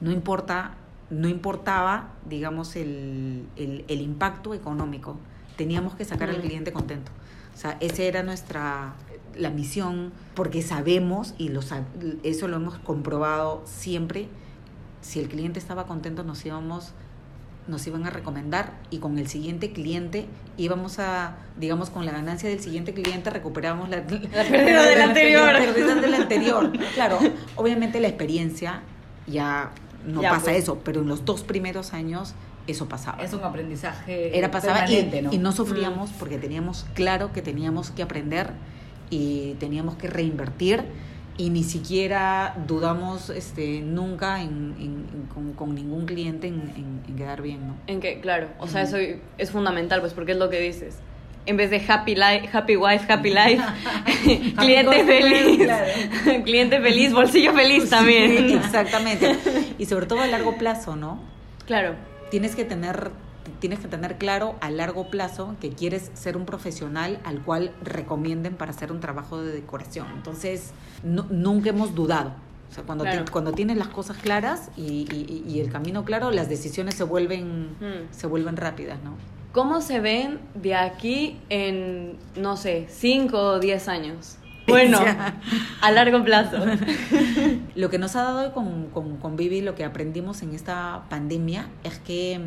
no 0.00 0.10
importa, 0.10 0.74
no 1.10 1.28
importaba, 1.28 2.10
digamos, 2.28 2.76
el, 2.76 3.46
el, 3.56 4.00
impacto 4.00 4.54
económico. 4.54 5.16
Teníamos 5.56 5.94
que 5.94 6.04
sacar 6.04 6.30
al 6.30 6.40
cliente 6.40 6.72
contento. 6.72 7.12
O 7.54 7.56
sea, 7.56 7.76
esa 7.80 8.02
era 8.02 8.22
nuestra 8.22 8.94
la 9.36 9.50
misión, 9.50 10.12
porque 10.34 10.62
sabemos, 10.62 11.34
y 11.38 11.48
lo, 11.48 11.60
eso 12.22 12.48
lo 12.48 12.56
hemos 12.56 12.78
comprobado 12.78 13.62
siempre, 13.64 14.28
si 15.00 15.20
el 15.20 15.28
cliente 15.28 15.58
estaba 15.58 15.86
contento 15.86 16.24
nos 16.24 16.44
íbamos 16.46 16.92
nos 17.66 17.86
iban 17.86 18.06
a 18.06 18.10
recomendar 18.10 18.72
y 18.90 18.98
con 18.98 19.18
el 19.18 19.28
siguiente 19.28 19.72
cliente 19.72 20.26
íbamos 20.56 20.98
a, 20.98 21.36
digamos, 21.56 21.90
con 21.90 22.04
la 22.04 22.12
ganancia 22.12 22.48
del 22.48 22.60
siguiente 22.60 22.92
cliente 22.92 23.30
recuperamos 23.30 23.88
la, 23.90 24.02
pérdida 24.02 24.42
del 24.86 25.00
anterior. 25.00 25.52
La 25.52 25.94
del 26.00 26.14
anterior. 26.14 26.72
Claro, 26.94 27.18
obviamente 27.56 28.00
la 28.00 28.08
experiencia 28.08 28.82
ya 29.26 29.70
no 30.06 30.20
pasa 30.22 30.44
pues. 30.44 30.56
eso, 30.58 30.80
pero 30.84 31.00
en 31.00 31.08
los 31.08 31.24
dos 31.24 31.42
primeros 31.42 31.94
años 31.94 32.34
eso 32.66 32.88
pasaba. 32.88 33.22
Es 33.22 33.32
un 33.32 33.44
aprendizaje 33.44 34.36
Era 34.36 34.50
pasaba 34.50 34.90
y, 34.90 35.22
¿no? 35.22 35.32
y 35.32 35.38
no 35.38 35.52
sufríamos 35.52 36.10
mm. 36.10 36.14
porque 36.18 36.38
teníamos 36.38 36.86
claro 36.94 37.32
que 37.32 37.42
teníamos 37.42 37.90
que 37.90 38.02
aprender 38.02 38.52
y 39.10 39.54
teníamos 39.54 39.96
que 39.96 40.08
reinvertir 40.08 40.84
y 41.36 41.50
ni 41.50 41.64
siquiera 41.64 42.54
dudamos 42.66 43.30
este 43.30 43.80
nunca 43.80 44.40
en, 44.40 45.06
con, 45.56 45.74
ningún 45.74 46.06
cliente 46.06 46.46
en, 46.46 47.02
quedar 47.16 47.42
bien, 47.42 47.66
¿no? 47.66 47.76
En 47.86 48.00
que, 48.00 48.20
claro, 48.20 48.48
o 48.58 48.68
sea, 48.68 48.82
eso 48.82 48.96
es 49.38 49.50
fundamental, 49.50 50.00
pues 50.00 50.12
porque 50.12 50.32
es 50.32 50.38
lo 50.38 50.48
que 50.48 50.60
dices. 50.60 50.96
En 51.46 51.56
vez 51.56 51.70
de 51.70 51.82
happy 51.86 52.14
life, 52.14 52.48
happy 52.52 52.76
wife, 52.76 53.12
happy 53.12 53.30
life, 53.30 53.62
cliente 54.58 55.04
feliz, 55.04 55.68
cliente 56.44 56.80
feliz, 56.80 57.12
bolsillo 57.12 57.52
feliz 57.52 57.90
también. 57.90 58.50
exactamente. 58.50 59.36
Y 59.78 59.86
sobre 59.86 60.06
todo 60.06 60.20
a 60.20 60.26
largo 60.26 60.56
plazo, 60.56 60.96
¿no? 60.96 61.20
Claro. 61.66 61.94
Tienes 62.30 62.56
que 62.56 62.64
tener 62.64 63.10
tienes 63.60 63.78
que 63.78 63.88
tener 63.88 64.18
claro 64.18 64.56
a 64.60 64.70
largo 64.70 65.08
plazo 65.10 65.56
que 65.60 65.70
quieres 65.70 66.10
ser 66.14 66.36
un 66.36 66.46
profesional 66.46 67.20
al 67.24 67.42
cual 67.42 67.72
recomienden 67.82 68.54
para 68.54 68.70
hacer 68.70 68.92
un 68.92 69.00
trabajo 69.00 69.42
de 69.42 69.52
decoración. 69.52 70.06
Entonces, 70.14 70.72
nunca 71.02 71.70
hemos 71.70 71.94
dudado. 71.94 72.32
O 72.70 72.74
sea, 72.74 72.84
cuando, 72.84 73.04
cuando 73.30 73.52
tienes 73.52 73.76
las 73.76 73.88
cosas 73.88 74.16
claras 74.16 74.70
y, 74.76 75.60
el 75.60 75.70
camino 75.70 76.04
claro, 76.04 76.30
las 76.30 76.48
decisiones 76.48 76.94
se 76.94 77.04
vuelven, 77.04 77.72
mm. 77.72 78.08
se 78.10 78.26
vuelven 78.26 78.56
rápidas, 78.56 78.98
¿no? 79.04 79.14
¿Cómo 79.52 79.80
se 79.80 80.00
ven 80.00 80.40
de 80.54 80.74
aquí 80.74 81.38
en, 81.48 82.16
no 82.34 82.56
sé, 82.56 82.86
5 82.88 83.38
o 83.38 83.60
10 83.60 83.88
años? 83.88 84.38
Bueno, 84.68 84.98
a 85.80 85.90
largo 85.90 86.24
plazo. 86.24 86.56
lo 87.74 87.90
que 87.90 87.98
nos 87.98 88.16
ha 88.16 88.22
dado 88.22 88.52
con, 88.54 88.86
con, 88.86 89.18
con 89.18 89.36
Vivi, 89.36 89.60
lo 89.60 89.74
que 89.74 89.84
aprendimos 89.84 90.42
en 90.42 90.54
esta 90.54 91.04
pandemia, 91.10 91.68
es 91.84 91.98
que 91.98 92.40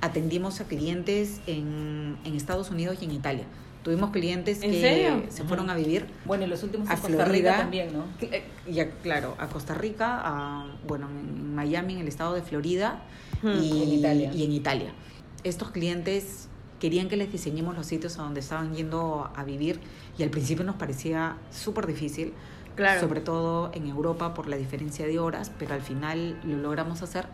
atendimos 0.00 0.60
a 0.60 0.64
clientes 0.64 1.40
en, 1.46 2.16
en 2.24 2.34
Estados 2.34 2.70
Unidos 2.70 2.98
y 3.00 3.04
en 3.04 3.12
Italia. 3.12 3.44
Tuvimos 3.82 4.10
clientes 4.10 4.58
que 4.58 5.22
se 5.28 5.44
fueron 5.44 5.70
a 5.70 5.74
vivir. 5.74 6.06
Bueno, 6.24 6.44
y 6.44 6.48
los 6.48 6.62
últimos 6.62 6.90
a, 6.90 6.96
Costa 6.96 7.24
Rica 7.24 7.58
también, 7.58 7.92
¿no? 7.92 8.04
Eh, 8.20 8.42
ya, 8.68 8.90
claro, 9.02 9.36
a 9.38 9.46
Costa 9.46 9.74
Rica, 9.74 10.20
a, 10.22 10.66
bueno, 10.86 11.08
en 11.08 11.54
Miami, 11.54 11.94
en 11.94 12.00
el 12.00 12.08
estado 12.08 12.34
de 12.34 12.42
Florida 12.42 13.02
y, 13.42 13.82
en 13.82 13.88
Italia. 13.88 14.32
y 14.34 14.44
en 14.44 14.52
Italia. 14.52 14.92
Estos 15.44 15.70
clientes 15.70 16.47
querían 16.80 17.08
que 17.08 17.16
les 17.16 17.30
diseñemos 17.30 17.76
los 17.76 17.86
sitios 17.86 18.18
a 18.18 18.22
donde 18.22 18.40
estaban 18.40 18.74
yendo 18.74 19.30
a 19.34 19.44
vivir 19.44 19.80
y 20.16 20.22
al 20.22 20.30
principio 20.30 20.64
nos 20.64 20.76
parecía 20.76 21.36
súper 21.50 21.86
difícil, 21.86 22.32
claro. 22.76 23.00
sobre 23.00 23.20
todo 23.20 23.70
en 23.74 23.86
Europa 23.86 24.34
por 24.34 24.48
la 24.48 24.56
diferencia 24.56 25.06
de 25.06 25.18
horas, 25.18 25.50
pero 25.58 25.74
al 25.74 25.82
final 25.82 26.40
lo 26.44 26.56
logramos 26.56 27.02
hacer 27.02 27.26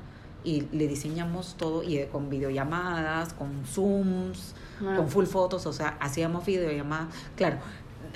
y 0.44 0.66
le 0.72 0.86
diseñamos 0.86 1.56
todo 1.56 1.82
y 1.82 2.04
con 2.12 2.28
videollamadas, 2.28 3.32
con 3.32 3.64
Zooms, 3.64 4.54
ah. 4.82 4.94
con 4.96 5.08
full 5.08 5.24
fotos, 5.24 5.66
o 5.66 5.72
sea, 5.72 5.96
hacíamos 6.00 6.44
videollamadas. 6.44 7.08
Claro, 7.34 7.58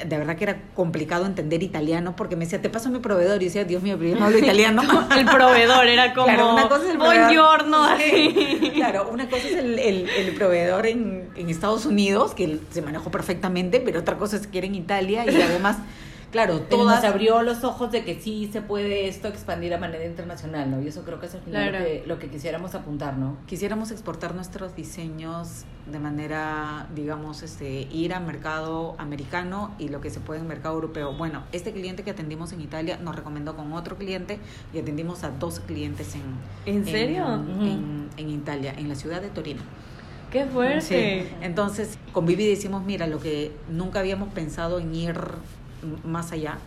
de 0.05 0.19
verdad 0.19 0.37
que 0.37 0.45
era 0.45 0.61
complicado 0.75 1.27
entender 1.27 1.63
italiano 1.63 2.15
porque 2.17 2.37
me 2.37 2.45
decía, 2.45 2.61
te 2.61 2.71
paso 2.71 2.91
mi 2.91 2.99
proveedor. 2.99 3.43
Y 3.43 3.47
decía, 3.47 3.65
Dios 3.65 3.83
mío, 3.83 3.97
pero 3.99 4.11
yo 4.11 4.19
no 4.19 4.27
hablo 4.27 4.39
italiano. 4.39 4.83
el 5.17 5.27
proveedor 5.27 5.87
era 5.87 6.15
como, 6.15 6.27
claro, 6.27 6.53
una 6.53 6.69
cosa 6.69 6.85
es 6.85 6.91
el 6.91 6.99
proveedor. 6.99 7.67
así. 7.75 8.73
Claro, 8.75 9.09
una 9.11 9.29
cosa 9.29 9.49
es 9.49 9.55
el, 9.55 9.79
el, 9.79 10.09
el 10.09 10.35
proveedor 10.35 10.87
en, 10.87 11.29
en, 11.35 11.49
Estados 11.49 11.87
Unidos, 11.87 12.35
que 12.35 12.59
se 12.71 12.83
manejó 12.83 13.11
perfectamente, 13.11 13.81
pero 13.81 14.01
otra 14.01 14.17
cosa 14.17 14.37
es 14.37 14.47
que 14.47 14.59
era 14.59 14.67
en 14.67 14.75
Italia 14.75 15.25
y 15.31 15.41
además 15.41 15.79
claro, 16.31 16.61
todas... 16.61 17.03
Nos 17.03 17.05
abrió 17.05 17.43
los 17.43 17.65
ojos 17.65 17.91
de 17.91 18.05
que 18.05 18.21
sí 18.21 18.49
se 18.53 18.63
puede 18.63 19.09
esto 19.09 19.29
expandir 19.29 19.75
a 19.75 19.79
manera 19.79 20.05
internacional, 20.05 20.71
¿no? 20.71 20.83
Y 20.83 20.89
eso 20.89 21.03
creo 21.05 21.21
que 21.21 21.27
es 21.27 21.35
lo, 21.35 21.41
que, 21.43 22.05
lo 22.07 22.19
que 22.19 22.29
quisiéramos 22.29 22.75
apuntar, 22.75 23.17
¿no? 23.17 23.37
Quisiéramos 23.47 23.91
exportar 23.91 24.35
nuestros 24.35 24.75
diseños 24.75 25.65
de 25.91 25.99
manera, 25.99 26.87
digamos, 26.95 27.43
este, 27.43 27.89
ir 27.91 28.13
al 28.15 28.25
mercado 28.25 28.95
americano 28.99 29.75
y 29.79 29.89
lo 29.89 30.01
que 30.01 30.11
se 30.11 30.21
puede 30.21 30.41
en 30.41 30.47
mercado 30.47 30.75
europeo. 30.75 31.15
Bueno, 31.15 31.45
este 31.53 31.73
cliente 31.73 32.03
que 32.03 32.11
atendimos 32.11 32.53
en 32.53 32.61
Italia 32.61 32.99
nos 33.03 33.17
recomendó 33.17 33.57
con 33.57 33.73
otro 33.73 33.97
cliente 33.97 34.39
y 34.75 34.79
atendimos 34.79 35.25
a 35.25 35.31
dos 35.31 35.61
clientes 35.61 36.15
en... 36.15 36.75
¿En 36.75 36.85
serio? 36.85 37.35
En, 37.35 38.09
en, 38.17 38.31
Italia, 38.31 38.75
en 38.77 38.89
la 38.89 38.95
ciudad 38.95 39.23
de 39.23 39.29
Torino. 39.29 39.63
¡Qué 40.31 40.45
fuerte! 40.45 41.27
Entonces, 41.41 41.99
con 42.13 42.27
Vivi 42.27 42.47
decimos, 42.47 42.85
mira, 42.85 43.07
lo 43.07 43.19
que 43.19 43.53
nunca 43.71 44.01
habíamos 44.01 44.29
pensado 44.35 44.79
en 44.79 44.95
ir 44.95 45.17
más 46.05 46.33
allá. 46.33 46.59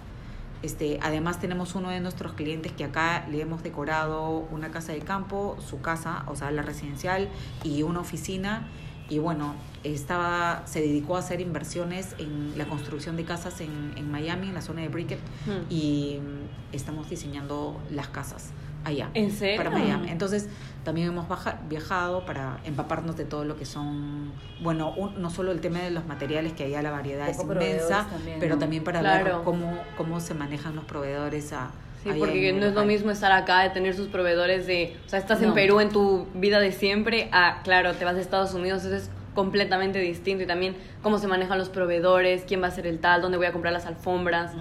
Este, 0.64 1.00
además 1.02 1.40
tenemos 1.40 1.74
uno 1.74 1.90
de 1.90 2.00
nuestros 2.00 2.34
clientes 2.34 2.72
que 2.72 2.84
acá 2.84 3.26
le 3.32 3.42
hemos 3.42 3.64
decorado 3.64 4.48
una 4.52 4.70
casa 4.70 4.94
de 4.94 5.00
campo, 5.00 5.58
su 5.68 5.82
casa, 5.82 6.24
o 6.28 6.36
sea, 6.36 6.52
la 6.52 6.62
residencial 6.62 7.30
y 7.64 7.82
una 7.82 8.00
oficina 8.00 8.68
y 9.10 9.20
bueno, 9.20 9.56
estaba, 9.84 10.62
se 10.66 10.80
dedicó 10.80 11.18
a 11.18 11.20
hacer 11.20 11.42
inversiones 11.42 12.16
en 12.18 12.58
la 12.58 12.66
construcción 12.66 13.18
de 13.18 13.26
casas 13.26 13.60
en, 13.60 13.92
en 13.98 14.10
Miami, 14.10 14.48
en 14.48 14.54
la 14.54 14.62
zona 14.62 14.82
de 14.82 14.88
Brickell, 14.88 15.20
Hmm. 15.46 15.70
y 15.70 16.20
mm, 16.22 16.74
estamos 16.76 17.10
diseñando 17.10 17.78
las 17.92 18.08
casas 18.08 18.52
allá. 18.84 19.10
¿En 19.14 19.32
serio? 19.32 19.58
Para 19.58 19.70
Miami. 19.70 20.10
Entonces, 20.10 20.48
también 20.84 21.08
hemos 21.10 21.28
baja- 21.28 21.60
viajado 21.70 22.26
para 22.26 22.60
empaparnos 22.66 23.16
de 23.16 23.26
todo 23.26 23.46
lo 23.46 23.56
que 23.58 23.66
son, 23.66 24.32
bueno, 24.62 24.92
un- 24.98 25.22
no 25.22 25.30
solo 25.30 25.52
el 25.52 25.62
tema 25.62 25.80
de 25.80 25.92
los 25.92 26.06
materiales, 26.08 26.54
que 26.54 26.64
allá 26.66 26.82
la 26.82 26.92
variedad 26.92 27.30
es 27.30 27.40
inmensa, 27.40 28.08
también, 28.10 28.40
pero 28.40 28.56
¿no? 28.56 28.60
también 28.60 28.84
para 28.84 29.00
Claro. 29.02 29.24
ver 29.24 29.34
cómo, 29.44 29.78
cómo 29.98 30.20
se 30.20 30.34
manejan 30.34 30.76
los 30.76 30.86
proveedores 30.86 31.54
a... 31.54 31.70
Sí, 32.04 32.10
allá 32.10 32.18
porque 32.18 32.52
no 32.54 32.66
es 32.66 32.74
lo 32.74 32.84
mismo 32.84 33.12
estar 33.12 33.32
acá, 33.32 33.62
de 33.62 33.70
tener 33.70 33.94
sus 33.96 34.08
proveedores 34.08 34.66
de, 34.66 34.98
o 35.06 35.10
sea, 35.10 35.20
estás 35.20 35.40
en. 35.44 35.54
Perú 35.54 35.80
en 35.82 35.90
tu 35.90 36.26
vida 36.34 36.60
de 36.60 36.72
siempre, 36.72 37.30
a, 37.32 37.62
claro, 37.62 37.94
te 37.94 38.06
vas 38.06 38.16
a 38.16 38.20
Estados 38.20 38.56
Unidos, 38.56 38.84
eso 38.86 38.96
es 38.96 39.12
completamente 39.34 40.00
distinto 40.00 40.44
y 40.44 40.48
también 40.48 40.76
cómo 41.02 41.18
se 41.18 41.28
manejan 41.28 41.58
los 41.58 41.70
proveedores, 41.70 42.44
quién 42.46 42.62
va 42.62 42.68
a 42.68 42.72
ser 42.72 42.86
el 42.88 43.00
tal, 43.00 43.22
dónde 43.22 43.38
voy 43.38 43.46
a 43.48 43.52
comprar 43.54 43.72
las 43.74 43.86
alfombras, 43.86 44.52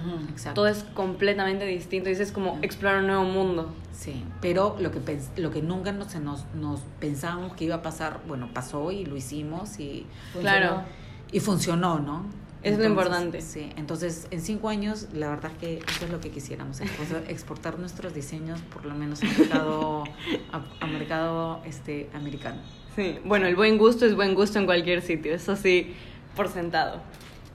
todo 0.53 0.67
es 0.67 0.83
completamente 0.93 1.65
distinto 1.65 2.09
y 2.09 2.13
es 2.13 2.31
como 2.31 2.57
explorar 2.61 2.99
un 3.01 3.07
nuevo 3.07 3.23
mundo. 3.25 3.73
Sí, 3.91 4.23
pero 4.41 4.77
lo 4.79 4.91
que, 4.91 4.99
pens- 4.99 5.29
lo 5.37 5.51
que 5.51 5.61
nunca 5.61 5.91
nos, 5.91 6.15
nos, 6.15 6.45
nos 6.55 6.79
pensábamos 6.99 7.53
que 7.53 7.65
iba 7.65 7.75
a 7.75 7.81
pasar, 7.81 8.21
bueno, 8.27 8.49
pasó 8.53 8.91
y 8.91 9.05
lo 9.05 9.15
hicimos 9.17 9.79
y, 9.79 10.07
Claro. 10.39 10.83
y 11.31 11.39
funcionó, 11.39 11.99
¿no? 11.99 12.25
Es 12.63 12.77
lo 12.77 12.85
importante. 12.85 13.41
Sí, 13.41 13.71
entonces 13.75 14.27
en 14.29 14.39
cinco 14.39 14.69
años 14.69 15.07
la 15.13 15.29
verdad 15.29 15.51
es 15.51 15.57
que 15.57 15.77
eso 15.79 16.05
es 16.05 16.11
lo 16.11 16.19
que 16.21 16.29
quisiéramos, 16.29 16.79
exportar, 16.79 17.23
exportar 17.27 17.79
nuestros 17.79 18.13
diseños 18.13 18.59
por 18.73 18.85
lo 18.85 18.93
menos 18.93 19.21
a 19.23 19.25
mercado, 19.25 20.03
a, 20.51 20.61
a 20.79 20.87
mercado 20.87 21.59
este, 21.65 22.09
americano. 22.13 22.61
Sí, 22.95 23.19
bueno, 23.23 23.47
el 23.47 23.55
buen 23.55 23.77
gusto 23.77 24.05
es 24.05 24.15
buen 24.15 24.35
gusto 24.35 24.59
en 24.59 24.65
cualquier 24.65 25.01
sitio, 25.01 25.33
eso 25.33 25.55
sí, 25.55 25.93
por 26.35 26.49
sentado. 26.49 27.01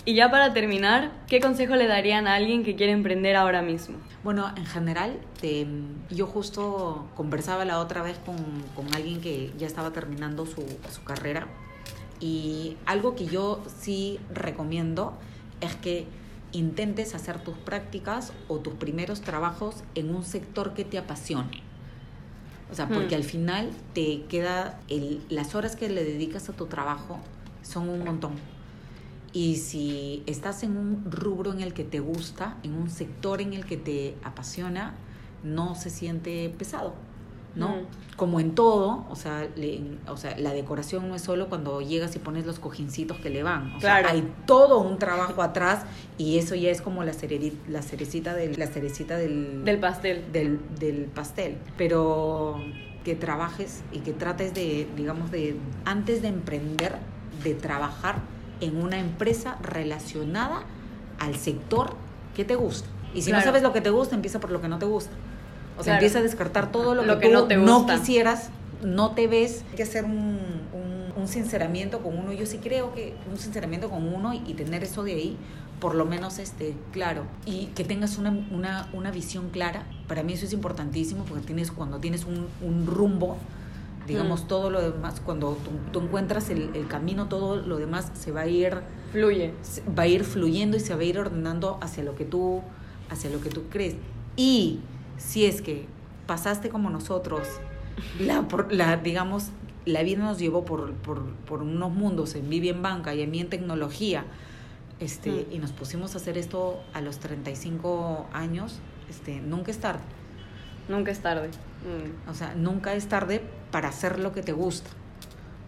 Y 0.07 0.15
ya 0.15 0.31
para 0.31 0.53
terminar, 0.55 1.11
¿qué 1.27 1.41
consejo 1.41 1.75
le 1.75 1.89
darían 1.89 2.29
a 2.29 2.35
alguien 2.37 2.63
que 2.63 2.77
quiere 2.77 2.93
emprender 2.93 3.35
ahora 3.35 3.61
mismo? 3.61 3.97
Bueno, 4.23 4.53
en 4.57 4.65
general, 4.65 5.19
yo 6.11 6.27
justo 6.27 7.09
conversaba 7.17 7.65
la 7.65 7.81
otra 7.81 8.03
vez 8.03 8.17
con, 8.25 8.37
con 8.77 8.95
alguien 8.95 9.21
que 9.21 9.53
ya 9.59 9.67
estaba 9.67 9.93
terminando 9.93 10.47
su, 10.47 10.65
su 10.93 11.03
carrera 11.03 11.49
y 12.21 12.77
algo 12.87 13.17
que 13.17 13.27
yo 13.27 13.63
sí 13.81 14.21
recomiendo 14.33 15.13
es 15.61 15.75
que 15.75 16.07
intentes 16.53 17.15
hacer 17.15 17.43
tus 17.43 17.57
prácticas 17.59 18.33
o 18.49 18.59
tus 18.59 18.75
primeros 18.75 19.21
trabajos 19.21 19.83
en 19.95 20.15
un 20.15 20.23
sector 20.23 20.73
que 20.73 20.85
te 20.85 20.99
apasione. 20.99 21.66
O 22.71 22.75
sea, 22.75 22.93
porque 22.93 23.15
Hmm. 23.15 23.19
al 23.19 23.25
final 23.25 23.71
te 23.95 24.25
queda 24.25 24.81
el, 24.89 25.25
las 25.29 25.55
horas 25.55 25.77
que 25.77 25.89
le 25.89 26.05
dedicas 26.05 26.49
a 26.49 26.53
tu 26.55 26.67
trabajo 26.67 27.21
son 27.63 27.89
un 27.89 28.05
montón. 28.05 28.43
Y 29.33 29.57
si 29.57 30.23
estás 30.27 30.63
en 30.63 30.77
un 30.77 31.05
rubro 31.11 31.53
en 31.53 31.61
el 31.61 31.75
que 31.75 31.85
te 31.85 32.01
gusta, 32.01 32.57
en 32.63 32.75
un 32.75 32.91
sector 32.91 33.41
en 33.41 33.53
el 33.53 33.67
que 33.67 33.77
te 33.77 34.17
apasiona, 34.25 34.95
no 35.43 35.75
se 35.75 35.91
siente 35.91 36.49
pesado, 36.59 36.95
¿no? 37.57 37.69
Mm. 37.71 37.81
Como 38.17 38.41
en 38.41 38.55
todo, 38.55 39.05
o 39.11 39.17
sea, 39.17 39.47
le- 39.57 39.83
o 40.09 40.17
sea, 40.17 40.39
la 40.39 40.53
decoración 40.53 41.09
no 41.09 41.15
es 41.17 41.23
solo 41.23 41.49
cuando 41.49 41.81
llegas 41.83 42.15
y 42.17 42.19
pones 42.19 42.47
los 42.47 42.59
cojincitos 42.59 43.19
que 43.19 43.29
le 43.31 43.43
van. 43.43 43.75
O 43.75 43.79
Claro. 43.79 44.07
sea, 44.09 44.15
hay 44.17 44.33
todo 44.47 44.79
un 44.79 44.99
trabajo 44.99 45.43
atrás 45.43 45.85
y 46.17 46.39
eso 46.39 46.55
ya 46.55 46.71
es 46.71 46.81
como 46.81 47.03
la, 47.05 47.13
cereri- 47.13 47.53
la 47.69 47.83
cerecita 47.83 48.33
del, 48.35 48.59
la 48.59 48.69
cerecita 48.69 49.19
del, 49.19 49.65
Del 49.65 49.79
pastel. 49.81 50.25
del, 50.33 50.61
del 50.79 51.05
pastel. 51.07 51.59
Pero 51.77 52.57
que 53.05 53.15
trabajes 53.15 53.83
y 53.93 53.99
que 54.01 54.13
trates 54.13 54.55
de, 54.55 54.89
digamos, 54.97 55.31
de, 55.31 55.57
antes 55.85 56.23
de 56.23 56.29
emprender, 56.29 56.97
de 57.45 57.55
trabajar 57.55 58.17
en 58.61 58.81
una 58.83 58.99
empresa 58.99 59.59
relacionada 59.63 60.63
al 61.19 61.37
sector 61.37 61.95
que 62.35 62.45
te 62.45 62.55
gusta. 62.57 62.89
Y 63.15 63.23
si 63.23 63.29
Claro. 63.31 63.41
no 63.41 63.45
sabes 63.45 63.63
lo 63.63 63.73
que 63.73 63.81
te 63.81 63.91
gusta, 63.91 64.15
empieza 64.15 64.41
por 64.41 64.51
lo 64.51 64.61
que 64.61 64.69
no 64.69 64.79
te 64.79 64.87
gusta. 64.87 65.13
O 65.79 65.83
sea, 65.83 65.85
Claro. 65.85 65.97
empieza 65.99 66.19
a 66.19 66.23
descartar 66.23 66.73
todo 66.73 66.95
lo, 66.95 67.05
Lo 67.05 67.19
que, 67.19 67.29
que 67.29 67.35
tú 67.35 67.41
no 67.41 67.45
te 67.47 67.57
gusta. 67.59 67.99
quisieras, 67.99 68.51
no 68.83 69.13
te 69.13 69.27
ves. 69.29 69.65
Hay 69.71 69.77
que 69.77 69.83
hacer 69.83 70.05
un, 70.05 70.13
un, 70.73 71.13
un 71.23 71.29
sinceramiento 71.29 72.01
con 72.01 72.19
uno. 72.19 72.33
Yo 72.33 72.47
sí 72.47 72.59
creo 72.59 72.95
que 72.95 73.15
un 73.31 73.39
sinceramiento 73.39 73.91
con 73.91 74.13
uno 74.13 74.33
y, 74.35 74.43
y 74.47 74.55
tener 74.55 74.83
eso 74.85 75.03
de 75.05 75.13
ahí, 75.13 75.37
por 75.81 75.95
lo 75.95 76.05
menos 76.07 76.39
este, 76.39 76.75
claro. 76.93 77.23
Y 77.45 77.67
que 77.75 77.85
tengas 77.85 78.17
una, 78.19 78.31
una, 78.51 78.89
una 78.95 79.11
visión 79.11 79.51
clara. 79.51 79.85
Para 80.09 80.23
mí 80.23 80.33
eso 80.33 80.47
es 80.47 80.53
importantísimo 80.53 81.25
porque 81.25 81.45
tienes, 81.47 81.71
cuando 81.73 81.99
tienes 81.99 82.25
un, 82.25 82.47
un 82.63 82.87
rumbo, 82.87 83.37
digamos, 84.07 84.45
Mm. 84.45 84.47
todo 84.49 84.71
lo 84.71 84.81
demás, 84.81 85.21
cuando 85.21 85.59
tú, 85.65 85.71
tú 85.93 86.01
encuentras 86.07 86.49
el, 86.51 86.71
el 86.75 86.87
camino, 86.87 87.27
todo 87.27 87.57
lo 87.57 87.77
demás 87.77 88.11
se 88.15 88.31
va 88.31 88.43
a 88.43 88.47
ir 88.47 88.79
Fluye. 89.13 89.53
va 89.99 90.05
a 90.05 90.07
ir 90.07 90.23
fluyendo 90.25 90.77
y 90.77 90.81
se 90.81 90.95
va 90.95 91.01
a 91.01 91.05
ir 91.05 91.19
ordenando 91.19 91.77
hacia 91.83 92.05
lo 92.05 92.15
que 92.15 92.25
tú 92.25 92.63
hacia 93.11 93.31
lo 93.31 93.41
que 93.41 93.49
tú 93.51 93.65
crees 93.71 93.95
y 94.37 94.79
si 95.19 95.45
es 95.47 95.63
que 95.63 95.87
pasaste 96.27 96.69
como 96.69 96.91
nosotros 96.91 97.47
la, 98.21 98.43
por- 98.49 98.73
la 98.73 98.97
digamos 98.97 99.51
la 99.85 100.03
vida 100.03 100.19
nos 100.25 100.39
llevó 100.39 100.65
por, 100.65 100.93
por, 100.95 101.23
por 101.47 101.63
unos 101.63 101.93
mundos 101.93 102.35
en 102.35 102.49
Vivi 102.51 102.69
en 102.71 102.83
banca 102.83 103.15
y 103.15 103.23
a 103.23 103.27
mí 103.27 103.41
en 103.41 103.49
tecnología 103.49 104.25
este 105.01 105.31
Mm. 105.31 105.53
y 105.55 105.59
nos 105.59 105.73
pusimos 105.73 106.15
a 106.15 106.19
hacer 106.19 106.37
esto 106.39 106.81
a 106.95 107.01
los 107.01 107.19
35 107.19 108.27
años 108.33 108.81
este 109.11 109.41
nunca 109.41 109.71
es 109.71 109.79
tarde 109.79 110.01
Nunca 110.89 111.11
es 111.11 111.19
tarde. 111.21 111.49
Mm. 111.49 112.31
o 112.31 112.35
sea, 112.35 112.55
nunca 112.55 112.95
es 112.95 113.09
tarde 113.09 113.43
para 113.73 113.89
hacer 113.89 114.21
lo 114.21 114.31
que 114.33 114.41
te 114.43 114.53
gusta. 114.53 114.89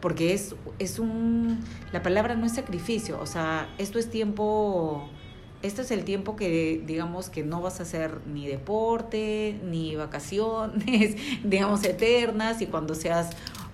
Porque 0.01 0.33
es, 0.33 0.55
es 0.79 1.01
un... 1.01 1.59
La 1.93 2.05
palabra 2.05 2.37
no 2.37 2.47
es 2.47 2.53
sacrificio, 2.55 3.19
o 3.21 3.27
sea, 3.27 3.69
esto 3.79 3.99
es 3.99 4.11
tiempo... 4.11 5.11
Esto 5.62 5.83
es 5.83 5.90
el 5.90 6.05
tiempo 6.05 6.37
que, 6.37 6.83
digamos, 6.87 7.31
que 7.31 7.42
no 7.42 7.61
vas 7.61 7.81
a 7.81 7.83
hacer 7.83 8.18
ni 8.27 8.47
deporte, 8.47 9.59
ni 9.64 9.97
vacaciones, 9.97 11.16
digamos, 11.44 11.85
eternas, 11.85 12.62
y 12.62 12.66
cuando 12.66 12.94
seas 12.94 13.31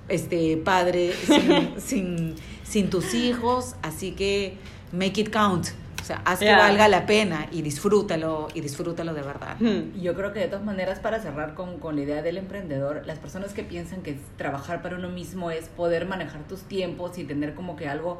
este 0.09 0.57
padre 0.57 1.13
sin, 1.13 1.75
sin, 1.79 2.35
sin 2.63 2.91
tus 2.91 3.15
hijos, 3.15 3.77
así 3.83 4.13
que 4.13 4.57
make 4.93 5.21
it 5.21 5.31
count. 5.31 5.69
O 6.05 6.07
sea, 6.07 6.21
haz 6.27 6.39
que 6.39 6.53
valga 6.53 6.87
la 6.87 7.07
pena 7.07 7.49
y 7.51 7.63
disfrútalo, 7.63 8.49
y 8.53 8.61
disfrútalo 8.61 9.15
de 9.15 9.23
verdad. 9.23 9.57
Mm. 9.59 9.99
Yo 10.03 10.15
creo 10.15 10.35
que 10.35 10.41
de 10.41 10.49
todas 10.49 10.63
maneras, 10.63 10.99
para 10.99 11.19
cerrar 11.19 11.55
con, 11.55 11.79
con 11.79 11.97
la 11.97 12.03
idea 12.03 12.21
del 12.21 12.37
emprendedor, 12.37 13.07
las 13.07 13.19
personas 13.19 13.55
que 13.55 13.63
piensan 13.63 14.03
que 14.03 14.19
trabajar 14.37 14.83
para 14.83 14.97
uno 14.97 15.09
mismo 15.09 15.51
es 15.51 15.71
poder 15.71 16.05
manejar 16.05 16.47
tus 16.47 16.61
tiempos 16.61 17.17
y 17.17 17.25
tener 17.25 17.55
como 17.55 17.75
que 17.75 17.89
algo 17.89 18.19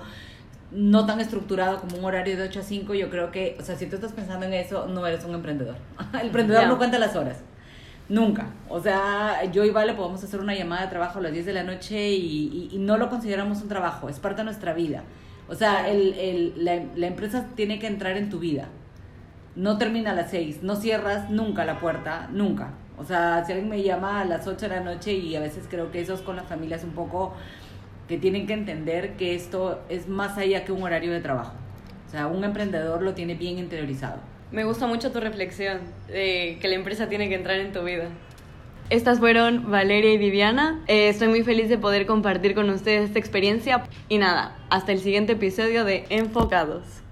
no 0.75 1.07
tan 1.07 1.21
estructurado 1.21 1.81
como 1.81 1.97
un 1.99 2.05
horario 2.05 2.37
de 2.37 2.43
8 2.45 2.61
a 2.61 2.63
5, 2.63 2.95
yo 2.95 3.09
creo 3.11 3.31
que, 3.31 3.57
o 3.61 3.63
sea, 3.63 3.77
si 3.77 3.87
tú 3.87 3.95
estás 3.97 4.13
pensando 4.13 4.45
en 4.47 4.53
eso, 4.55 4.87
no 4.87 5.07
eres 5.07 5.25
un 5.25 5.35
emprendedor. 5.35 5.77
El 6.21 6.27
emprendedor 6.27 6.63
Ya. 6.63 6.69
no 6.69 6.79
cuenta 6.79 6.99
las 6.99 7.15
horas. 7.17 7.39
Nunca. 8.09 8.49
O 8.69 8.81
sea, 8.81 9.45
yo 9.51 9.65
y 9.65 9.71
Vale 9.71 9.95
podemos 9.95 10.23
hacer 10.23 10.41
una 10.41 10.55
llamada 10.55 10.83
de 10.83 10.89
trabajo 10.89 11.21
a 11.21 11.23
las 11.23 11.33
10 11.33 11.47
de 11.47 11.53
la 11.55 11.63
noche 11.63 12.11
y, 12.11 12.69
y- 12.71 12.77
y 12.77 12.79
no 12.79 12.97
lo 12.99 13.09
consideramos 13.09 13.63
un 13.63 13.69
trabajo, 13.69 14.09
es 14.09 14.19
parte 14.19 14.39
de 14.39 14.45
nuestra 14.45 14.75
vida. 14.75 15.05
O 15.49 15.55
sea, 15.55 15.89
el, 15.89 16.13
el- 16.15 16.53
la, 16.65 16.83
la 16.97 17.07
empresa 17.07 17.47
tiene 17.55 17.79
que 17.79 17.87
entrar 17.87 18.17
en 18.17 18.29
tu 18.29 18.39
vida. 18.41 18.69
No 19.57 19.79
termina 19.79 20.11
a 20.11 20.15
las 20.15 20.31
6, 20.31 20.63
no 20.63 20.77
cierras 20.77 21.31
nunca 21.31 21.65
la 21.65 21.79
puerta, 21.79 22.29
nunca. 22.33 22.71
O 22.99 23.05
sea, 23.05 23.45
si 23.45 23.53
alguien 23.53 23.69
me 23.71 23.83
llama 23.83 24.21
a 24.21 24.25
las 24.25 24.47
8 24.47 24.69
de 24.69 24.77
la 24.77 24.81
noche 24.81 25.13
y 25.15 25.35
a 25.37 25.41
veces 25.41 25.65
creo 25.71 25.91
que 25.91 26.01
eso 26.01 26.15
es 26.15 26.21
con 26.21 26.37
las 26.37 26.47
familias 26.47 26.85
un 26.85 26.91
poco 26.91 27.35
que 28.09 28.19
tienen 28.19 28.47
que 28.47 28.53
entender 28.53 29.15
que 29.15 29.35
esto 29.35 29.81
es 29.89 30.09
más 30.09 30.37
allá 30.39 30.65
que 30.65 30.73
un 30.73 30.83
horario 30.83 31.13
de 31.13 31.21
trabajo. 31.21 31.55
O 32.07 32.11
sea, 32.11 32.27
un 32.27 32.45
emprendedor 32.45 33.03
lo 33.03 33.15
tiene 33.15 33.35
bien 33.35 33.59
interiorizado. 33.59 34.21
Me 34.53 34.65
gusta 34.65 34.87
mucho 34.87 35.11
tu 35.11 35.21
reflexión 35.21 35.79
de 36.09 36.59
que 36.61 36.69
la 36.69 36.75
empresa 36.75 37.09
tiene 37.09 37.29
que 37.29 37.35
entrar 37.35 37.59
en 37.59 37.73
tu 37.73 37.83
vida. 37.83 38.09
Estas 38.91 39.19
fueron 39.19 39.71
Valeria 39.71 40.13
y 40.13 40.19
Viviana. 40.19 40.83
Eh, 40.87 41.09
estoy 41.09 41.29
muy 41.29 41.43
feliz 41.43 41.69
de 41.69 41.79
poder 41.79 42.07
compartir 42.07 42.55
con 42.55 42.69
ustedes 42.69 43.07
esta 43.07 43.19
experiencia. 43.19 43.85
Y 44.09 44.19
nada, 44.19 44.57
hasta 44.69 44.93
el 44.93 45.01
siguiente 45.01 45.33
episodio 45.33 45.85
de 45.85 46.05
Enfocados. 46.11 47.04